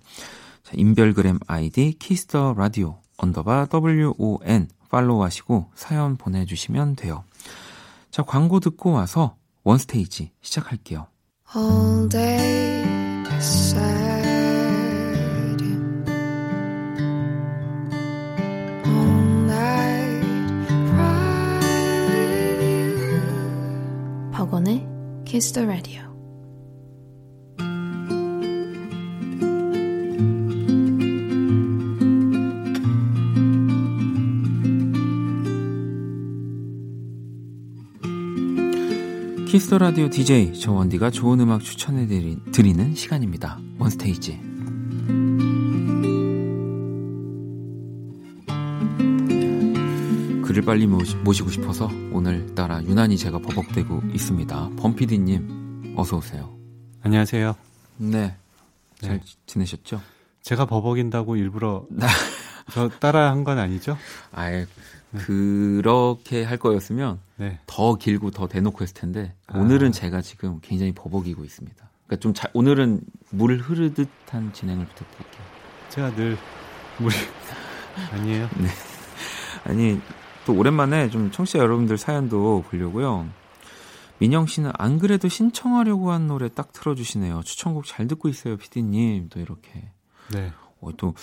[0.63, 7.23] 자, 인별그램 아이디 Kiss the Radio underbar WON follow 하시고 사연 보내 주시면 돼요.
[8.11, 11.07] 자, 광고 듣고 와서 원스테이지 시작할게요.
[11.55, 12.83] All day
[25.35, 26.05] Kiss the Radio
[39.47, 43.59] Kiss the Radio DJ 저 원디가 좋은 음악 추천해 드리- 드리는 시간입니다.
[43.79, 44.54] 원스테이지.
[50.65, 54.69] 빨리 모시, 모시고 싶어서 오늘따라 유난히 제가 버벅대고 있습니다.
[54.77, 56.55] 범피디님 어서 오세요.
[57.03, 57.55] 안녕하세요.
[57.97, 58.35] 네.
[58.99, 59.25] 잘 네.
[59.45, 60.01] 지내셨죠?
[60.41, 62.07] 제가 버벅인다고 일부러 나-
[62.73, 63.95] 저 따라 한 건 아니죠?
[64.31, 64.65] 아예
[65.17, 67.59] 그렇게 할 거였으면 네.
[67.67, 69.59] 더 길고 더 대놓고 했을 텐데 아.
[69.59, 71.89] 오늘은 제가 지금 굉장히 버벅이고 있습니다.
[72.07, 75.41] 그러니까 좀 잘, 오늘은 물 흐르듯한 진행을 부탁드릴게요.
[75.89, 76.37] 제가 늘
[76.97, 77.15] 물이
[78.13, 78.49] 아니에요.
[79.63, 79.99] 아니
[80.45, 83.27] 또 오랜만에 좀 청취자 여러분들 사연도 보려고요.
[84.19, 87.41] 민영 씨는 안 그래도 신청하려고 한 노래 딱 틀어주시네요.
[87.43, 89.29] 추천곡 잘 듣고 있어요, 피디님.
[89.29, 89.91] 또 이렇게
[90.31, 90.51] 네.
[90.79, 91.13] 어, 또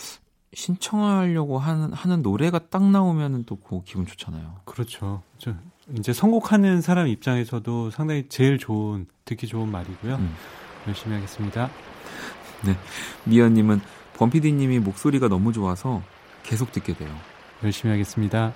[0.54, 4.60] 신청하려고 하는 하는 노래가 딱 나오면은 또그 기분 좋잖아요.
[4.64, 5.22] 그렇죠.
[5.38, 5.54] 저
[5.96, 10.16] 이제 선곡하는 사람 입장에서도 상당히 제일 좋은 듣기 좋은 말이고요.
[10.16, 10.34] 음.
[10.86, 11.70] 열심히 하겠습니다.
[13.24, 13.80] 미연님은
[14.14, 16.02] 범피디님이 목소리가 너무 좋아서
[16.42, 17.10] 계속 듣게 돼요.
[17.64, 18.52] 열심히 하겠습니다.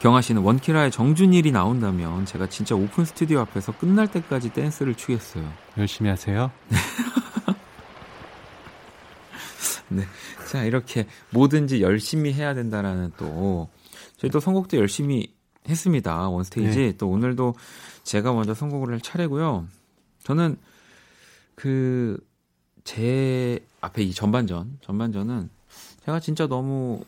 [0.00, 5.50] 경아 씨는 원키라의 정준일이 나온다면 제가 진짜 오픈 스튜디오 앞에서 끝날 때까지 댄스를 추겠어요.
[5.78, 6.50] 열심히 하세요.
[10.50, 13.68] 자, 이렇게 뭐든지 열심히 해야 된다라는 또
[14.16, 15.32] 저희 또 선곡도 열심히
[15.68, 16.28] 했습니다.
[16.28, 16.78] 원스테이지.
[16.78, 16.96] 네.
[16.96, 17.54] 또 오늘도
[18.02, 19.66] 제가 먼저 선곡을 할 차례고요.
[20.24, 20.56] 저는
[21.54, 22.18] 그
[22.84, 25.48] 제 앞에 이 전반전, 전반전은
[26.04, 27.02] 제가 진짜 너무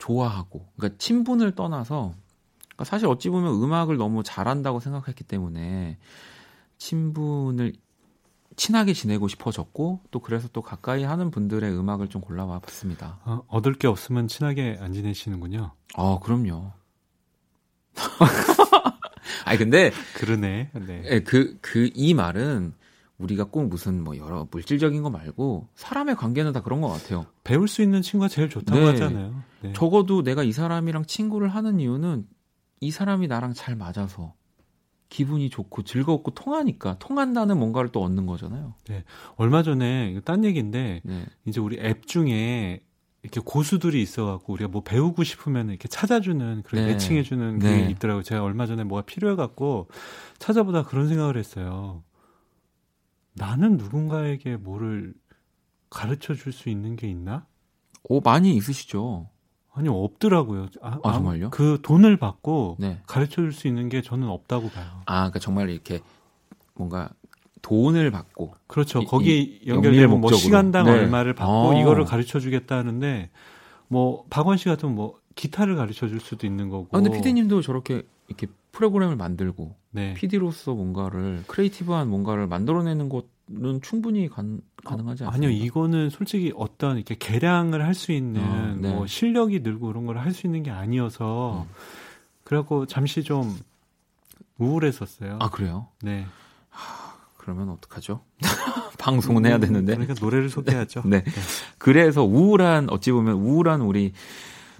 [0.00, 2.14] 좋아하고 그러니까 친분을 떠나서
[2.70, 5.98] 그러니까 사실 어찌 보면 음악을 너무 잘한다고 생각했기 때문에
[6.78, 7.74] 친분을
[8.56, 13.20] 친하게 지내고 싶어졌고 또 그래서 또 가까이 하는 분들의 음악을 좀 골라와 봤습니다.
[13.24, 15.72] 어, 얻을 게 없으면 친하게 안 지내시는군요.
[15.94, 16.72] 아, 그럼요.
[19.44, 20.70] 아니 근데 그러네.
[20.86, 21.02] 네.
[21.06, 22.74] 예, 그그 이 말은
[23.20, 27.26] 우리가 꼭 무슨 뭐 여러 물질적인 거 말고 사람의 관계는 다 그런 것 같아요.
[27.44, 28.86] 배울 수 있는 친구가 제일 좋다고 네.
[28.86, 29.42] 하잖아요.
[29.60, 29.72] 네.
[29.74, 32.26] 적어도 내가 이 사람이랑 친구를 하는 이유는
[32.80, 34.32] 이 사람이 나랑 잘 맞아서
[35.10, 38.74] 기분이 좋고 즐겁고 통하니까 통한다는 뭔가를 또 얻는 거잖아요.
[39.36, 41.26] 얼마 전에 이거 딴 얘기인데 네.
[41.44, 42.80] 이제 우리 앱 중에
[43.22, 46.92] 이렇게 고수들이 있어갖고 우리가 뭐 배우고 싶으면 이렇게 찾아주는 그런 네.
[46.92, 47.80] 매칭해주는 네.
[47.80, 48.22] 그게 있더라고요.
[48.22, 49.88] 제가 얼마 전에 뭐가 필요해갖고
[50.38, 52.02] 찾아보다 그런 생각을 했어요.
[53.34, 55.14] 나는 누군가에게 뭐를
[55.88, 57.46] 가르쳐 줄 수 있는 게 있나?
[58.04, 59.28] 오 많이 있으시죠.
[59.72, 60.66] 아니 없더라고요.
[60.82, 61.50] 아, 아, 정말요?
[61.50, 63.00] 그 돈을 받고 네.
[63.06, 65.02] 가르쳐 줄 수 있는 게 저는 없다고 봐요.
[65.06, 66.00] 아, 그러니까 정말 이렇게
[66.74, 67.10] 뭔가
[67.62, 69.00] 돈을 받고 그렇죠.
[69.00, 70.32] 이- 거기 연결되면 뭐.
[70.32, 70.92] 시간당 네.
[70.92, 71.80] 얼마를 받고 어.
[71.80, 73.30] 이거를 가르쳐 주겠다 하는데
[73.88, 76.88] 뭐 박원 씨 같으면 뭐 기타를 가르쳐 줄 수도 있는 거고.
[76.96, 80.14] 아, 근데 피디님도 저렇게 이렇게 프로그램을 만들고 네.
[80.14, 84.42] PD로서 뭔가를 creative한 뭔가를 만들어내는 것은 충분히 가,
[84.84, 85.32] 가능하지 않습니까?
[85.34, 88.92] 아니요, 이거는 솔직히 어떤 이렇게 계량을 할 수 있는 어, 네.
[88.94, 91.74] 뭐 실력이 늘고 그런 걸 할 수 있는 게 아니어서 음.
[92.44, 93.56] 그래갖고 잠시 좀
[94.58, 95.38] 우울했었어요.
[95.40, 95.88] 아 그래요?
[96.02, 96.26] 네.
[97.36, 98.20] 그러면 어떡하죠?
[98.98, 99.94] 방송은 해야 되는데.
[99.94, 101.02] 그러니까 노래를 소개하죠.
[101.06, 101.24] 네.
[101.78, 104.12] 그래서 우울한 어찌 보면 우울한 우리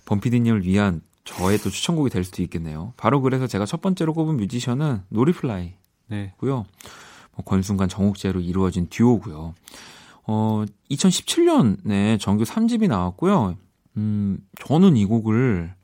[0.05, 2.93] 범피디님을 위한 저의 또 추천곡이 될 수도 있겠네요.
[2.97, 5.77] 바로 그래서 제가 첫 번째로 꼽은 뮤지션은 노리플라이고요.
[6.09, 6.35] 네.
[6.41, 6.65] 뭐
[7.45, 9.55] 권순간 정욱재로 이루어진 듀오고요.
[10.27, 13.57] 어 2017년에 정규 3집이 나왔고요.
[13.97, 15.75] 음 저는 이 곡을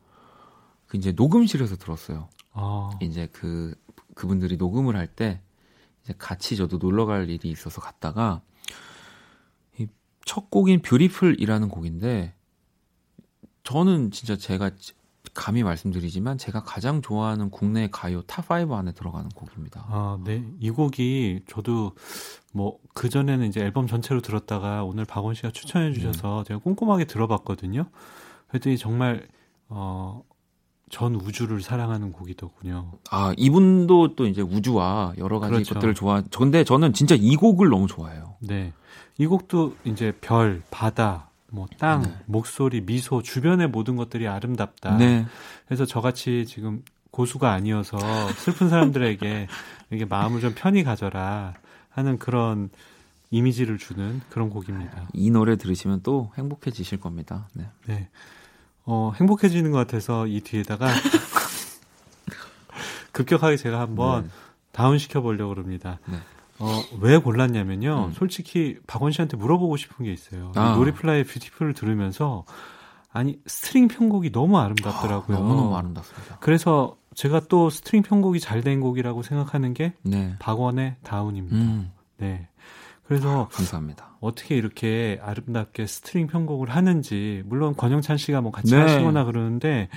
[0.87, 2.29] 그 이제 녹음실에서 들었어요.
[2.53, 3.75] 아, 이제 그
[4.15, 5.41] 그분들이 녹음을 할 때
[6.05, 8.41] 이제 같이 저도 놀러 갈 일이 있어서 갔다가
[9.79, 12.35] 이첫 곡인 뷰티풀이라는 곡인데
[13.65, 14.71] 저는 진짜 제가
[15.37, 19.85] 감히 말씀드리지만 제가 가장 좋아하는 국내 가요 탑5 안에 들어가는 곡입니다.
[19.89, 20.45] 아, 네.
[20.59, 21.93] 이 곡이 저도
[22.53, 27.87] 뭐 그전에는 이제 앨범 전체로 들었다가 오늘 박원 씨가 추천해 주셔서 제가 꼼꼼하게 들어봤거든요.
[28.49, 29.29] 그랬더니 정말
[29.69, 30.23] 어,
[30.89, 32.93] 전 우주를 사랑하는 곡이더군요.
[33.11, 35.75] 아, 이분도 또 이제 우주와 여러 가지 그렇죠.
[35.75, 36.23] 것들을 좋아.
[36.37, 38.37] 근데 저는 진짜 이 곡을 너무 좋아해요.
[38.41, 38.73] 네.
[39.19, 42.17] 이 곡도 이제 별, 바다, 뭐 땅, 네.
[42.27, 44.97] 목소리, 미소, 주변의 모든 것들이 아름답다.
[44.97, 45.27] 네.
[45.67, 47.99] 그래서 저같이 지금 고수가 아니어서
[48.35, 49.47] 슬픈 사람들에게
[49.93, 51.55] 이게 마음을 좀 편히 가져라
[51.91, 52.69] 하는 그런
[53.31, 55.09] 이미지를 주는 그런 곡입니다.
[55.13, 57.49] 이 노래 들으시면 또 행복해지실 겁니다.
[57.55, 57.67] 네.
[57.87, 58.09] 네.
[58.85, 60.89] 어, 행복해지는 것 같아서 이 뒤에다가
[63.13, 64.31] 급격하게 제가 한번 네.
[64.73, 65.99] 다운 시켜 보려고 그럽니다.
[66.59, 66.65] 네.
[66.67, 68.07] 어, 왜 골랐냐면요.
[68.09, 68.13] 음.
[68.13, 70.53] 솔직히 박원 씨한테 물어보고 싶은 게 있어요.
[70.55, 70.75] 이 아.
[70.77, 72.45] 노리플라이 Beautiful을 들으면서
[73.13, 75.39] 아니 string 편곡이 너무 아름답더라고요.
[75.39, 76.39] 너무너무 아름답습니다.
[76.41, 80.35] 그래서 제가 또 string 편곡이 잘 된 곡이라고 생각하는 게 네.
[80.39, 81.57] 박원의 Down입니다.
[81.57, 82.49] 음, 네.
[83.07, 84.17] 그래서 감사합니다.
[84.21, 88.81] 어떻게 이렇게 아름답게 string 편곡을 하는지 물론 권영찬 씨가 뭐 같이 네.
[88.81, 89.89] 하시거나 그러는데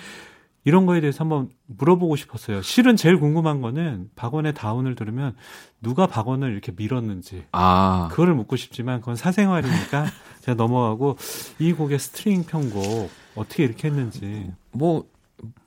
[0.65, 2.61] 이런 거에 대해서 한번 물어보고 싶었어요.
[2.61, 5.35] 실은 제일 궁금한 거는 박원의 Down을 들으면
[5.81, 10.05] 누가 박원을 이렇게 밀었는지 아, 그거를 묻고 싶지만 그건 사생활이니까
[10.41, 11.17] 제가 넘어가고
[11.59, 15.07] 이 곡의 string 편곡 어떻게 이렇게 했는지 뭐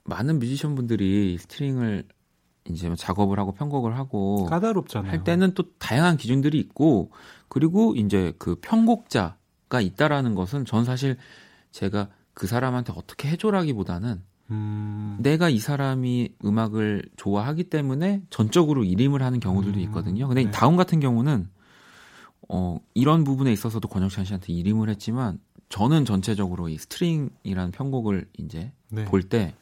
[0.05, 2.05] 많은 뮤지션 분들이 string을
[2.69, 5.11] 이제 뭐 작업을 하고 편곡을 하고 까다롭잖아요.
[5.11, 7.11] 할 때는 또 다양한 기준들이 있고
[7.49, 11.17] 그리고 이제 그 편곡자가 있다라는 것은 전 사실
[11.71, 14.23] 제가 그 사람한테 어떻게 해줘라기보다는
[14.53, 20.29] 음, 내가 이 사람이 음악을 좋아하기 때문에 전적으로 일임을 하는 경우들도 음, 있거든요.
[20.29, 20.49] 근데 네.
[20.49, 21.49] 이 Down 같은 경우는
[22.49, 25.39] 어 이런 부분에 있어서도 권영찬 씨한테 일임을 했지만
[25.69, 29.05] 저는 전체적으로 이 string이라는 편곡을 이제 네.
[29.07, 29.55] 볼때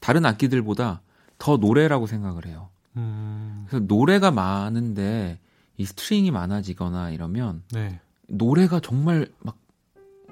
[0.00, 1.00] 다른 악기들보다
[1.38, 2.70] 더 노래라고 생각을 해요.
[2.96, 5.38] 음, 그래서 노래가 많은데
[5.76, 9.56] 이 string이 많아지거나 이러면 네, 노래가 정말 막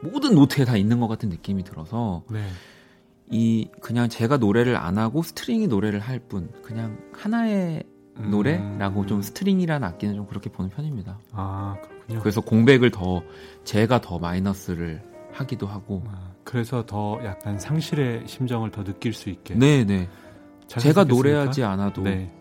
[0.03, 2.47] 모든 노트에 다 있는 것 같은 느낌이 들어서 네.
[3.31, 7.85] 이 그냥 제가 노래를 안 하고 string이 노래를 할 뿐 그냥 하나의
[8.19, 11.19] 음, 노래라고 좀 string이라는 악기는 좀 그렇게 보는 편입니다.
[11.33, 12.21] 아 그렇군요.
[12.21, 13.23] 그래서 공백을 더
[13.65, 15.03] 제가 더 마이너스를
[15.33, 19.55] 하기도 하고 아, 그래서 더 약간 상실의 심정을 더 느낄 수 있게.
[19.55, 20.09] 네네
[20.67, 21.15] 잘 제가 해석했습니까?
[21.15, 22.33] 노래하지 않아도 네,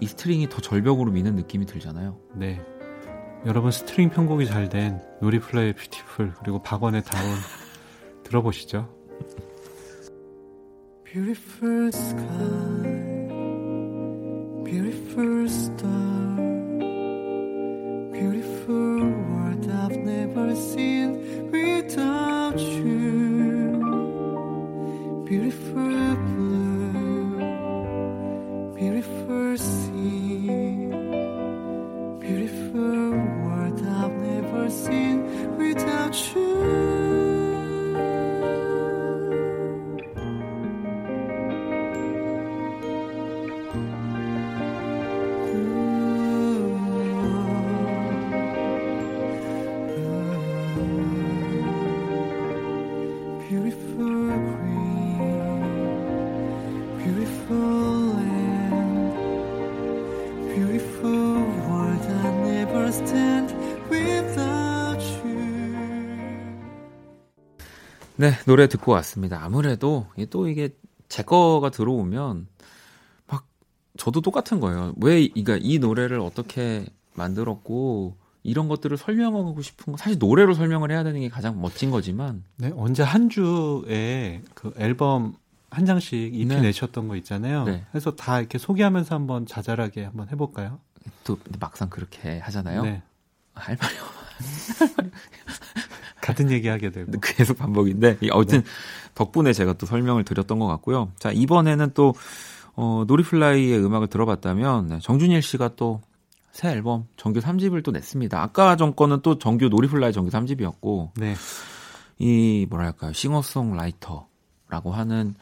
[0.00, 2.16] 이 string이 더 절벽으로 미는 느낌이 들잖아요.
[2.34, 2.60] 네.
[3.44, 7.34] 여러분 string 편곡이 잘 된 노리플라이의 Beautiful 그리고 박원의 Down
[8.24, 8.88] 들어보시죠.
[11.16, 12.82] Beautiful sky,
[14.68, 16.36] beautiful star,
[18.12, 23.80] beautiful world I've never seen without you.
[25.24, 27.38] Beautiful blue,
[28.74, 30.90] beautiful sea,
[32.20, 33.10] beautiful
[33.42, 35.16] world I've never seen
[35.56, 36.85] without you.
[68.16, 69.42] 네, 노래 듣고 왔습니다.
[69.42, 70.70] 아무래도 또 이게
[71.08, 72.46] 제 거가 들어오면
[73.26, 73.46] 막
[73.96, 74.94] 저도 똑같은 거예요.
[75.00, 81.02] 왜 이가 이 노래를 어떻게 만들었고 이런 것들을 설명하고 싶은 거 사실 노래로 설명을 해야
[81.02, 85.34] 되는 게 가장 멋진 거지만 네, 언제 한 주에 그 앨범
[85.68, 86.60] 한 장씩 EP 네.
[86.60, 87.64] 내셨던 거 있잖아요.
[87.64, 87.84] 네.
[87.90, 90.78] 그래서 다 이렇게 소개하면서 한번 자잘하게 한번 해볼까요?
[91.24, 92.82] 또 막상 그렇게 하잖아요.
[92.82, 93.02] 네.
[93.52, 94.06] 할 말이 없
[96.20, 97.12] 같은 얘기 하게 되고.
[97.20, 98.66] 계속 반복인데 이- 아무튼 네.
[99.14, 101.12] 덕분에 제가 또 설명을 드렸던 것 같고요.
[101.18, 102.14] 자 이번에는 또
[102.74, 106.00] 어, 노리플라이의 음악을 들어봤다면 네, 정준일 씨가 또
[106.52, 108.42] 새 앨범 정규 3집을 또 냈습니다.
[108.42, 111.34] 아까 전 거는 또 정규 노리플라이 정규 3집이었고 네.
[112.18, 115.34] 이 뭐랄까요 싱어송라이터라고 하는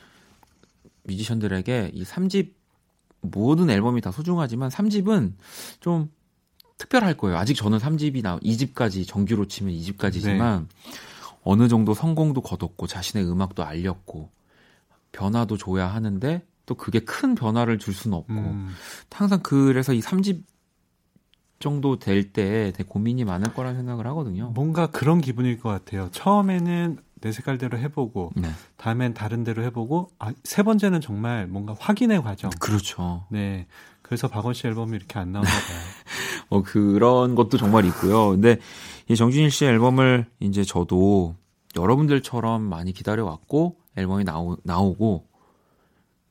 [1.05, 2.51] 뮤지션들에게 이 3집
[3.21, 5.35] 모든 앨범이 다 소중하지만 3집은
[5.79, 6.11] 좀
[6.79, 7.37] 특별할 거예요.
[7.39, 10.67] 아직 저는 3집이 나 2집까지 정규로 치면 2집까지지만
[11.43, 14.31] 어느 정도 성공도 거뒀고 자신의 음악도 알렸고
[15.13, 18.75] 변화도 줘야 하는데 또 그게 큰 변화를 줄 수는 없고 음,
[19.13, 20.43] 항상 그래서 이 3집
[21.61, 24.51] 정도 될 때 되게 고민이 많을 거라 생각을 하거든요.
[24.55, 26.09] 뭔가 그런 기분일 것 같아요.
[26.13, 28.51] 처음에는 내 색깔대로 해보고, 네.
[28.77, 32.51] 다음엔 다른 대로 해보고, 아, 세 번째는 정말 뭔가 확인의 과정.
[32.61, 33.25] 그렇죠.
[33.31, 33.67] 네.
[34.03, 35.79] 그래서 박원 씨 앨범이 이렇게 안 나오나 봐요.
[36.55, 38.31] 어, 그런 것도 정말 있고요.
[38.31, 38.59] 근데
[39.09, 41.35] 이 정준일 씨의 앨범을 이제 저도
[41.77, 45.27] 여러분들처럼 많이 기다려왔고 앨범이 나오, 나오고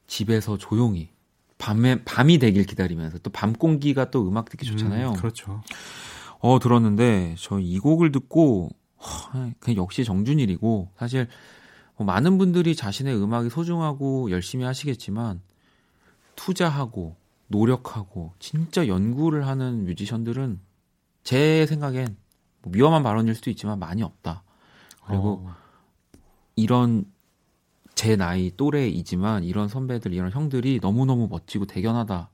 [0.07, 1.09] 집에서 조용히
[1.57, 5.09] 밤에 밤이 되길 기다리면서 또 밤 공기가 또 음악 듣기 좋잖아요.
[5.11, 5.61] 음, 그렇죠.
[6.39, 8.69] 어 들었는데 저 이 곡을 듣고
[8.99, 11.27] 허, 그냥 역시 정준일이고 사실
[11.97, 15.41] 뭐 많은 분들이 자신의 음악이 소중하고 열심히 하시겠지만
[16.35, 17.15] 투자하고
[17.53, 20.59] 노력하고 진짜 연구를 하는 뮤지션들은
[21.23, 22.17] 제 생각엔
[22.63, 24.43] 뭐 위험한 발언일 수도 있지만 많이 없다.
[25.05, 25.55] 그리고 어,
[26.55, 27.05] 이런
[27.93, 32.31] 제 나이 또래이지만 이런 선배들 이런 형들이 너무너무 멋지고 대견하다.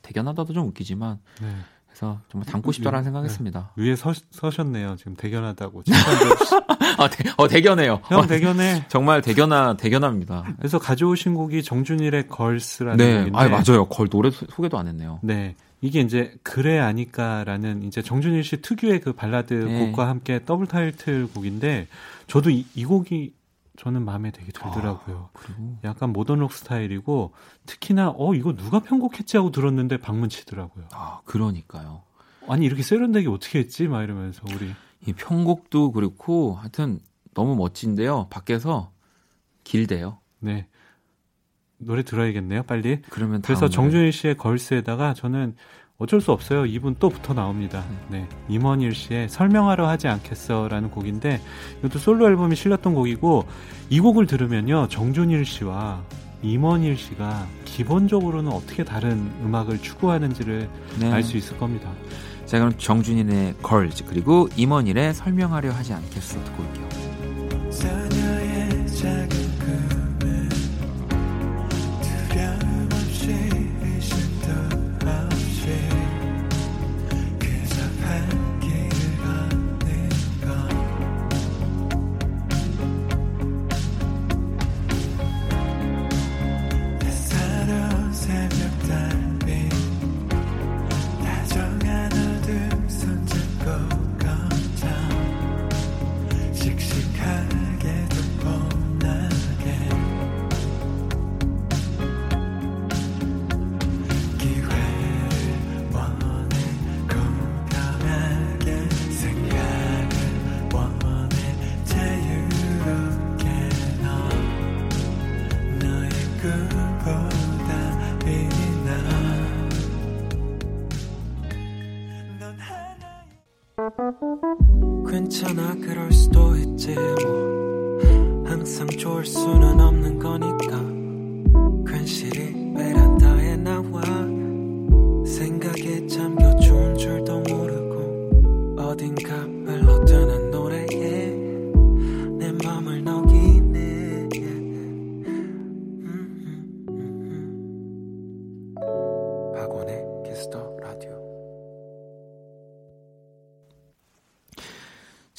[0.00, 1.56] 대견하다도 좀 웃기지만 네.
[1.92, 3.72] 그래서 정말 닮고 싶다라는 생각했습니다.
[3.76, 4.96] 위에 서, 서셨네요.
[4.96, 5.82] 지금 대견하다고.
[6.98, 8.00] 아, 대, 어, 대견해요.
[8.04, 8.84] 형 어, 대견해.
[8.88, 10.54] 정말 대견하, 대견합니다.
[10.58, 13.38] 그래서 가져오신 곡이 정준일의 Girls라는 네, 곡인데.
[13.38, 13.86] 아 맞아요.
[13.86, 15.20] 걸 노래 소- 소개도 안 했네요.
[15.22, 15.54] 네.
[15.80, 19.86] 이게 이제 그래 아니까라는 이제 정준일 씨 특유의 그 발라드 네.
[19.86, 21.88] 곡과 함께 더블 타이틀 곡인데
[22.28, 23.32] 저도 이, 이 곡이
[23.82, 25.30] 저는 마음에 되게 들더라고요.
[25.32, 27.32] 그리고 약간 모던록 스타일이고
[27.66, 30.86] 특히나 어 이거 누가 편곡했지 하고 들었는데 방문 치더라고요.
[30.92, 32.04] 아 그러니까요.
[32.46, 33.88] 아니 이렇게 세련되게 어떻게 했지?
[33.88, 34.72] 막 이러면서 우리
[35.04, 37.00] 이 편곡도 그렇고 하여튼
[37.34, 38.28] 너무 멋진데요.
[38.30, 38.92] 밖에서
[39.64, 40.20] 길대요.
[40.38, 40.68] 네
[41.78, 43.02] 노래 들어야겠네요 빨리.
[43.10, 43.68] 그러면 그래서.
[43.68, 45.56] 정준일 씨의 걸스에다가 저는
[46.02, 46.66] 어쩔 수 없어요.
[46.66, 47.84] 이분 또 붙어 나옵니다.
[48.08, 48.26] 네.
[48.48, 51.40] 임원일 씨의 설명하려 하지 않겠어라는 곡인데
[51.78, 53.46] 이것도 솔로 앨범이 실렸던 곡이고
[53.88, 54.88] 이 곡을 들으면요.
[54.88, 56.02] 정준일 씨와
[56.42, 61.12] 임원일 씨가 기본적으로는 어떻게 다른 음악을 추구하는지를 네.
[61.12, 61.88] 알수 있을 겁니다.
[62.46, 68.21] 자 그럼 정준인의 걸즈 그리고 임원일의 설명하려 하지 않겠어 듣고 올게요.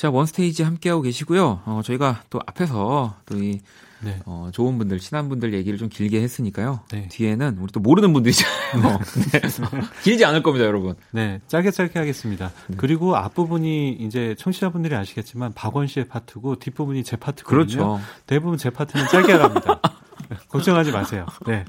[0.03, 1.61] 자, 원스테이지 함께하고 계시고요.
[1.63, 3.61] 어, 저희가 또 앞에서 또이
[4.01, 4.19] 네.
[4.25, 6.81] 어, 좋은 분들, 친한 분들 얘기를 좀 길게 했으니까요.
[6.91, 7.07] 네.
[7.07, 8.99] 뒤에는 우리 또 모르는 분들이잖아요.
[9.31, 9.39] 네.
[10.03, 10.95] 길지 않을 겁니다, 여러분.
[11.11, 12.51] 네, 짧게 짧게 하겠습니다.
[12.75, 17.65] 그리고 앞부분이 이제 청취자분들이 아시겠지만 박원 씨의 파트고 뒷부분이 제 파트거든요.
[17.65, 18.01] 그렇죠.
[18.27, 19.79] 대부분 제 파트는 짧게 갑니다.
[20.49, 21.25] 걱정하지 마세요.
[21.47, 21.63] 네.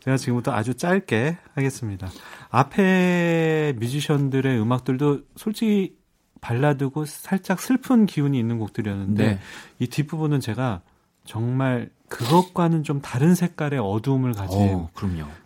[0.00, 2.10] 제가 지금부터 아주 짧게 하겠습니다.
[2.48, 6.02] 앞에 뮤지션들의 음악들도 솔직히
[6.44, 9.38] 발라드고 살짝 슬픈 기운이 있는 곡들이었는데 네.
[9.78, 10.82] 이 뒷부분은 제가
[11.24, 14.90] 정말 그것과는 좀 다른 색깔의 어두움을 가진 어.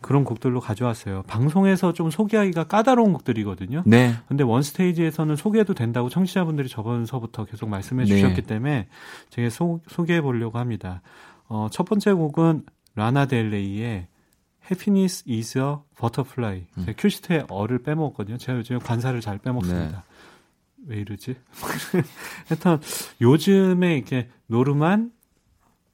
[0.01, 1.23] 그런 곡들로 가져왔어요.
[1.29, 3.85] 방송에서 좀 소개하기가 까다로운 곡들이거든요.
[3.87, 4.15] 네.
[4.27, 8.09] 근데 원스테이지에서는 소개해도 된다고 청취자분들이 저번서부터 계속 말씀해 네.
[8.09, 8.89] 주셨기 때문에
[9.31, 11.01] 제가 소, 소개해 보려고 합니다.
[11.47, 12.65] 어, 첫 번째 곡은
[12.97, 14.09] 라나 델레이의
[14.71, 16.67] Happiness is a Butterfly.
[16.77, 16.85] 음.
[16.85, 18.37] 제가 큐시트에 어를 빼먹었거든요.
[18.37, 19.91] 제가 요즘에 관사를 잘 빼먹습니다.
[19.91, 20.18] 네.
[20.87, 21.37] 왜 이러지?
[22.49, 22.79] 하여튼
[23.21, 25.13] 요즘에 이렇게 Norman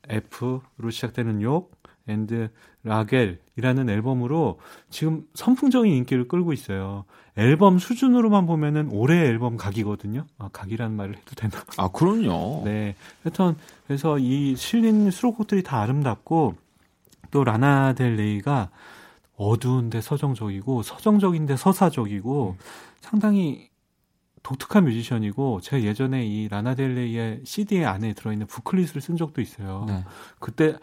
[0.08, 1.72] F로 시작되는 욕
[2.06, 2.50] and
[2.82, 4.60] Rockwell이라는 앨범으로
[4.90, 7.04] 지금 선풍적인 인기를 끌고 있어요.
[7.36, 10.26] 앨범 수준으로만 보면은 올해 앨범 각이거든요.
[10.38, 11.54] 아, 각이라는 말을 해도 되나?
[11.78, 12.62] 아, 그럼요.
[12.64, 12.94] 네.
[13.22, 13.56] 하여튼
[13.86, 16.54] 그래서 이 실린 수록곡들이 다 아름답고
[17.30, 18.70] 또 라나 델 레이가
[19.36, 22.56] 어두운데 서정적이고 서정적인데 서사적이고
[23.00, 23.70] 상당히
[24.44, 29.86] 독특한 뮤지션이고 제가 예전에 이 라나 델 레이의 CD 안에 들어있는 부클릿을 쓴 적도 있어요.
[29.88, 30.04] 네.
[30.38, 30.76] 그때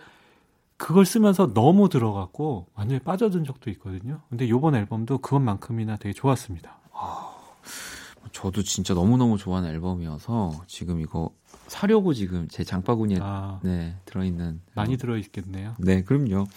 [0.77, 4.21] 그걸 쓰면서 너무 들어갔고 완전히 빠져든 적도 있거든요.
[4.29, 6.79] 근데 요번 앨범도 그것만큼이나 되게 좋았습니다.
[8.31, 11.29] 저도 진짜 너무너무 좋아하는 앨범이어서 지금 이거
[11.67, 14.61] 사려고 지금 제 장바구니에 아, 네, 들어있는.
[14.73, 15.75] 많이 들어있겠네요.
[15.77, 16.47] 네, 그럼요.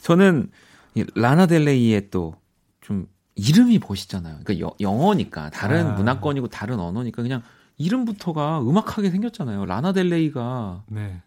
[0.00, 0.50] 저는
[0.94, 3.06] 이 라나 델레이의 또좀
[3.38, 4.40] 이름이 멋있잖아요.
[4.42, 5.92] 그러니까 여- 영어니까 다른 아.
[5.92, 7.42] 문화권이고 다른 언어니까 그냥
[7.78, 9.64] 이름부터가 음악하게 생겼잖아요.
[9.64, 11.22] 라나 델레이가 네.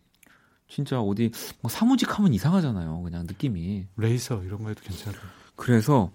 [0.69, 1.31] 진짜 어디
[1.61, 3.01] 뭐 사무직 하면 이상하잖아요.
[3.01, 3.87] 그냥 느낌이.
[3.97, 5.21] 레이서 이런 거 해도 괜찮아요.
[5.55, 6.11] 그래서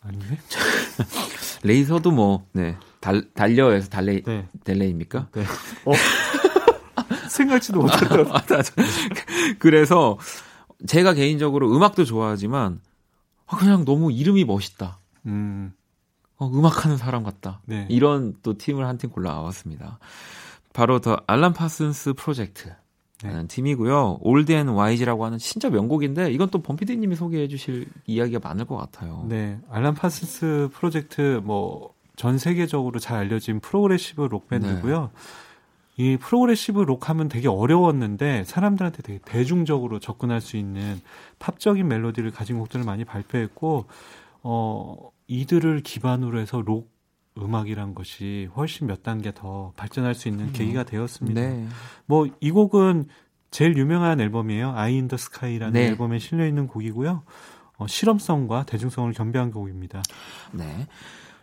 [0.00, 0.38] 아니네?
[1.62, 2.76] 레이서도 뭐 네.
[3.00, 4.48] 달 달려에서 달레이 네.
[4.64, 5.28] 델레이입니까?
[5.32, 5.42] 네.
[5.84, 5.92] 어?
[7.28, 8.28] 생각지도 못했던.
[8.28, 8.72] 맞아, 맞아.
[9.58, 10.18] 그래서
[10.86, 12.80] 제가 개인적으로 음악도 좋아하지만
[13.46, 14.98] 아, 그냥 너무 이름이 멋있다.
[15.26, 15.72] 음,
[16.38, 17.60] 어, 음악하는 사람 같다.
[17.66, 17.86] 네.
[17.90, 19.98] 이런 또 팀을 한 팀 골라왔습니다.
[20.72, 22.72] 바로 The Alan Parsons Project.
[23.22, 24.18] 라는 팀이고요.
[24.20, 29.24] Old and Wise라고 하는 진짜 명곡인데 이건 또 범피디님이 소개해 주실 이야기가 많을 것 같아요.
[29.28, 29.60] 네.
[29.70, 35.10] Alan Parsons Project 뭐 전 세계적으로 잘 알려진 프로그레시브 록 밴드고요.
[35.96, 41.00] 이 프로그레시브 록 하면 되게 어려웠는데 사람들한테 되게 대중적으로 접근할 수 있는
[41.38, 43.86] 팝적인 멜로디를 가진 곡들을 많이 발표했고
[44.42, 46.92] 어 이들을 기반으로 해서 록
[47.38, 51.40] 음악이란 것이 훨씬 몇 단계 더 발전할 수 있는 계기가 되었습니다.
[51.40, 51.66] 네.
[52.06, 53.06] 뭐이 곡은
[53.50, 54.72] 제일 유명한 앨범이에요.
[54.72, 55.86] Eye in the Sky라는 네.
[55.88, 57.22] 앨범에 실려 있는 곡이고요.
[57.78, 60.02] 어, 실험성과 대중성을 겸비한 곡입니다.
[60.52, 60.86] 네.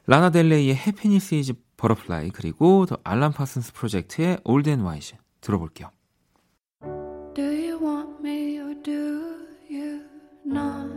[0.06, 5.92] 라나 델레이의 Happiness is Butterfly 그리고 The Alan Parsons Project의 Old and Wise 들어볼게요.
[7.36, 8.92] Do you want me or do
[9.70, 10.02] you
[10.46, 10.89] not?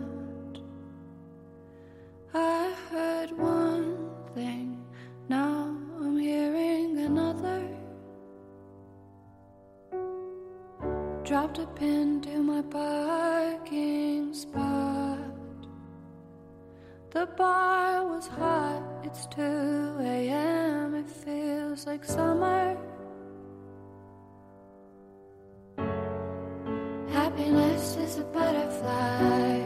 [11.25, 15.18] Dropped a pin to my parking spot.
[17.11, 19.41] The bar was hot, it's 2
[20.01, 22.77] a.m., it feels like summer.
[27.09, 29.61] Happiness is a butterfly.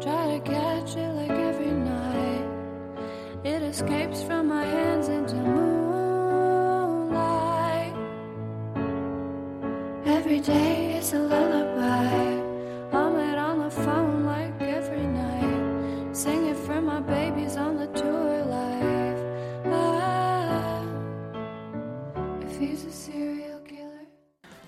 [0.00, 2.46] Try to catch it like every night.
[3.44, 5.65] It escapes from my hands into moonlight.
[10.26, 12.10] Every day is a lullaby.
[12.92, 16.12] I'm it on the phone like every night.
[16.12, 19.22] Sing it for my babies on the tour life.
[19.66, 20.82] Ah,
[22.42, 24.02] if he's a serial killer.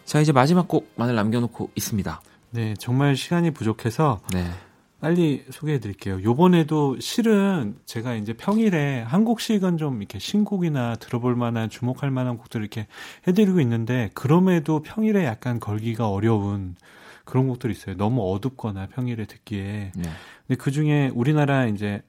[0.05, 2.23] 자, 이제 마지막 곡만을 남겨놓고 있습니다.
[2.51, 4.49] 네, 정말 시간이 부족해서 네.
[5.01, 6.21] 빨리 소개해 드릴게요.
[6.23, 12.89] 요번에도 실은 제가 이제 평일에 한국식은 좀 이렇게 신곡이나 들어볼 만한 주목할 만한 곡들을 이렇게
[13.27, 16.75] 해 드리고 있는데 그럼에도 평일에 약간 걸기가 어려운
[17.25, 17.97] 그런 곡들이 있어요.
[17.97, 19.93] 너무 어둡거나 평일에 듣기에.
[19.95, 20.03] 네.
[20.47, 22.03] 근데 그 중에 우리나라 이제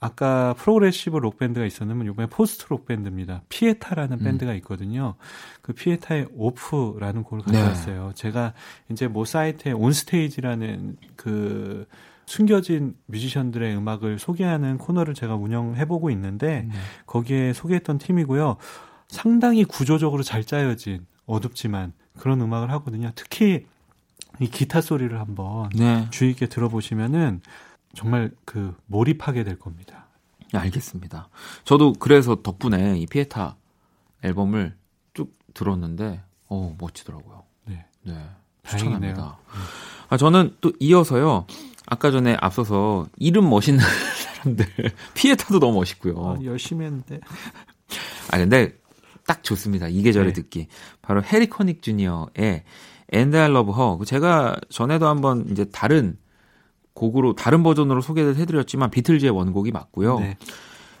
[0.00, 3.42] 아까 progressive rock 밴드가 있었는데 이번에 post rock 밴드입니다.
[3.48, 4.24] 피에타라는 음.
[4.24, 5.14] 밴드가 있거든요.
[5.60, 7.52] 그 피에타의 오프라는 곡을 네.
[7.58, 8.12] 가져왔어요.
[8.14, 8.54] 제가
[8.90, 11.86] 이제 모 사이트에 온스테이지라는 그
[12.26, 16.74] 숨겨진 뮤지션들의 음악을 소개하는 코너를 제가 운영해보고 있는데 네.
[17.06, 18.56] 거기에 소개했던 팀이고요.
[19.08, 23.10] 상당히 구조적으로 잘 짜여진 어둡지만 그런 음악을 하거든요.
[23.14, 23.66] 특히
[24.40, 26.08] 이 기타 소리를 한번 네.
[26.10, 27.40] 주의 있게 들어보시면은
[27.94, 30.06] 정말 그 몰입하게 될 겁니다.
[30.52, 31.28] 네, 알겠습니다.
[31.64, 33.56] 저도 그래서 덕분에 이 피에타
[34.22, 34.76] 앨범을
[35.12, 37.44] 쭉 들었는데, 어 멋지더라고요.
[37.66, 37.84] 네.
[38.02, 38.14] 네.
[38.66, 39.38] 추천합니다.
[40.08, 41.46] 아, 저는 또 이어서요,
[41.94, 43.80] 아까 전에 앞서서 이름 멋있는
[44.42, 44.66] 사람들,
[45.14, 46.14] 피에타도 너무 멋있고요.
[46.18, 47.20] 아, 열심히 했는데.
[48.30, 48.76] 아, 근데
[49.26, 49.88] 딱 좋습니다.
[49.88, 50.32] 이 계절에 네.
[50.32, 50.66] 듣기.
[51.02, 52.64] 바로 해리 코닉 주니어의
[53.14, 54.04] And I Love Her.
[54.04, 56.16] 제가 전에도 한번 이제 다른
[56.94, 60.18] 곡으로, 다른 버전으로 소개를 해드렸지만 비틀즈의 원곡이 맞고요.
[60.20, 60.36] 네.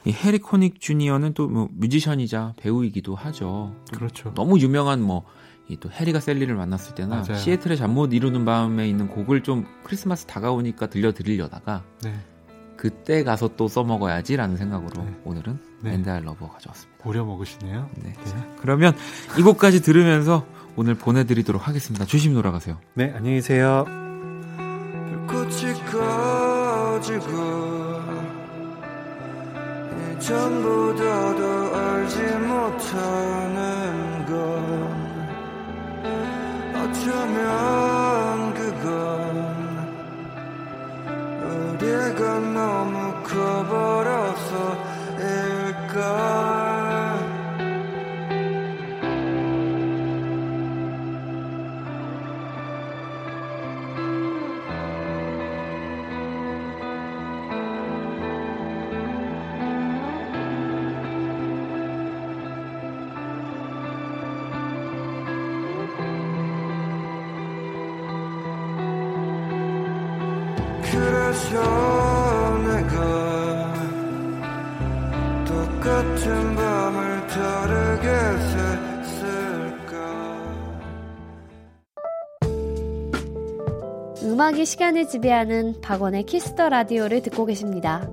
[0.04, 3.74] 이 해리 코닉 주니어는 또 뭐 뮤지션이자 배우이기도 하죠.
[3.92, 4.32] 그렇죠.
[4.34, 5.24] 너무 유명한 뭐,
[5.68, 7.36] 이 또 해리가 셀리를 만났을 때나 맞아요.
[7.36, 12.14] 시애틀의 잠 못 이루는 밤에 있는 곡을 좀 크리스마스 다가오니까 들려드리려다가 네.
[12.76, 15.14] 그때 가서 또 써먹어야지라는 생각으로 네.
[15.24, 15.90] 오늘은 네.
[15.90, 17.02] And I Love Her 가져왔습니다.
[17.08, 17.88] 우려 먹으시네요.
[18.02, 18.12] 네.
[18.12, 18.32] 네.
[18.60, 18.94] 그러면
[19.38, 20.44] 이 곡까지 들으면서
[20.76, 22.04] 오늘 보내드리도록 하겠습니다.
[22.04, 22.78] 조심히 돌아가세요.
[22.94, 23.86] 네, 안녕히 계세요.
[25.26, 27.94] 불꽃이 꺼지고
[30.18, 33.83] 이전보다도 알지 못하는
[37.04, 38.88] 어쩌면 그건
[41.76, 44.54] 우리가 너무 커버려서일까
[84.44, 88.06] 음악이 시간을 지배하는 박원의 Kiss the Radio를 듣고 계십니다.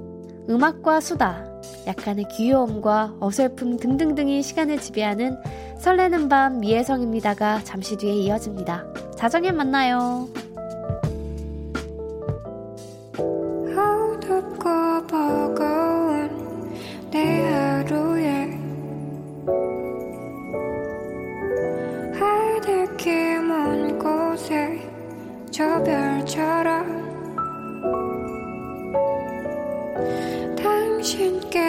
[0.49, 1.43] 음악과 수다,
[1.85, 5.35] 약간의 귀여움과 어설픔 등등등이 시간을 지배하는
[5.77, 8.85] 설레는 밤 이혜성입니다가 잠시 뒤에 이어집니다.
[9.17, 10.29] 자정에 만나요.
[25.61, 26.65] 저 별처럼
[30.55, 31.59] 당신께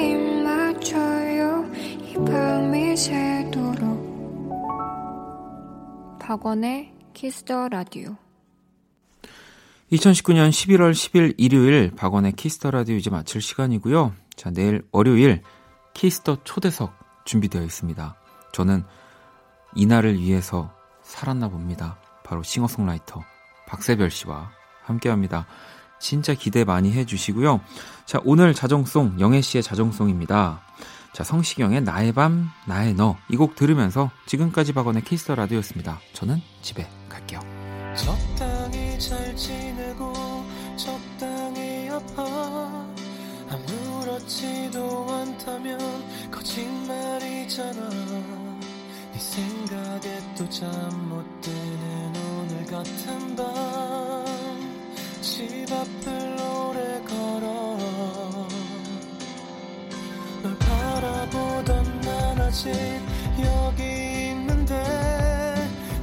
[0.00, 4.48] 입 맞춰요 이 밤이 새도록
[6.18, 8.16] 박원의 Kiss the Radio
[9.92, 14.14] 2019년 11월 10일 일요일 박원의 Kiss the Radio 이제 마칠 시간이고요.
[14.34, 15.42] 자, 내일 월요일
[15.92, 16.94] Kiss the 초대석
[17.26, 18.16] 준비되어 있습니다.
[18.52, 18.82] 저는
[19.76, 21.98] 이날을 위해서 살았나 봅니다.
[22.24, 23.31] 바로 싱어송라이터
[23.72, 24.50] 박새별 씨와
[24.84, 25.46] 함께 합니다.
[25.98, 27.60] 진짜 기대 많이 해 주시고요.
[28.04, 30.60] 자, 오늘 자정송 영애 씨의 자정송입니다.
[31.14, 36.00] 자, 성시경의 나의 밤 나의 너 이 곡 들으면서 지금까지 박원의 Kiss the Radio였습니다.
[36.12, 37.40] 저는 집에 갈게요.
[37.96, 40.12] 적당히 잘 지내고
[40.76, 42.24] 적당히 아파
[43.50, 45.78] 아무렇지도 않다면
[46.30, 47.88] 거짓말이잖아
[49.12, 50.68] 네 생각에 또 잠
[51.08, 52.21] 못 드는
[52.72, 53.36] 같은
[55.20, 57.76] 밤집 앞을 오래 걸어.
[60.42, 62.72] 널 바라보던 난 아직
[63.44, 63.82] 여기
[64.30, 64.74] 있는데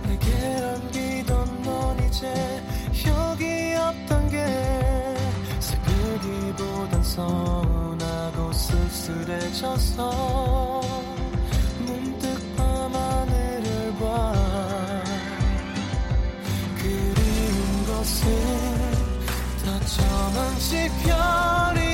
[0.03, 0.31] 내게
[0.63, 2.31] 안기던 넌 이제
[3.07, 4.45] 여기 없단 게
[5.59, 9.99] 슬프기보단 서운하고 쓸쓸해져서
[18.09, 18.39] 그리운
[19.59, 21.88] 것은 다정한 지편이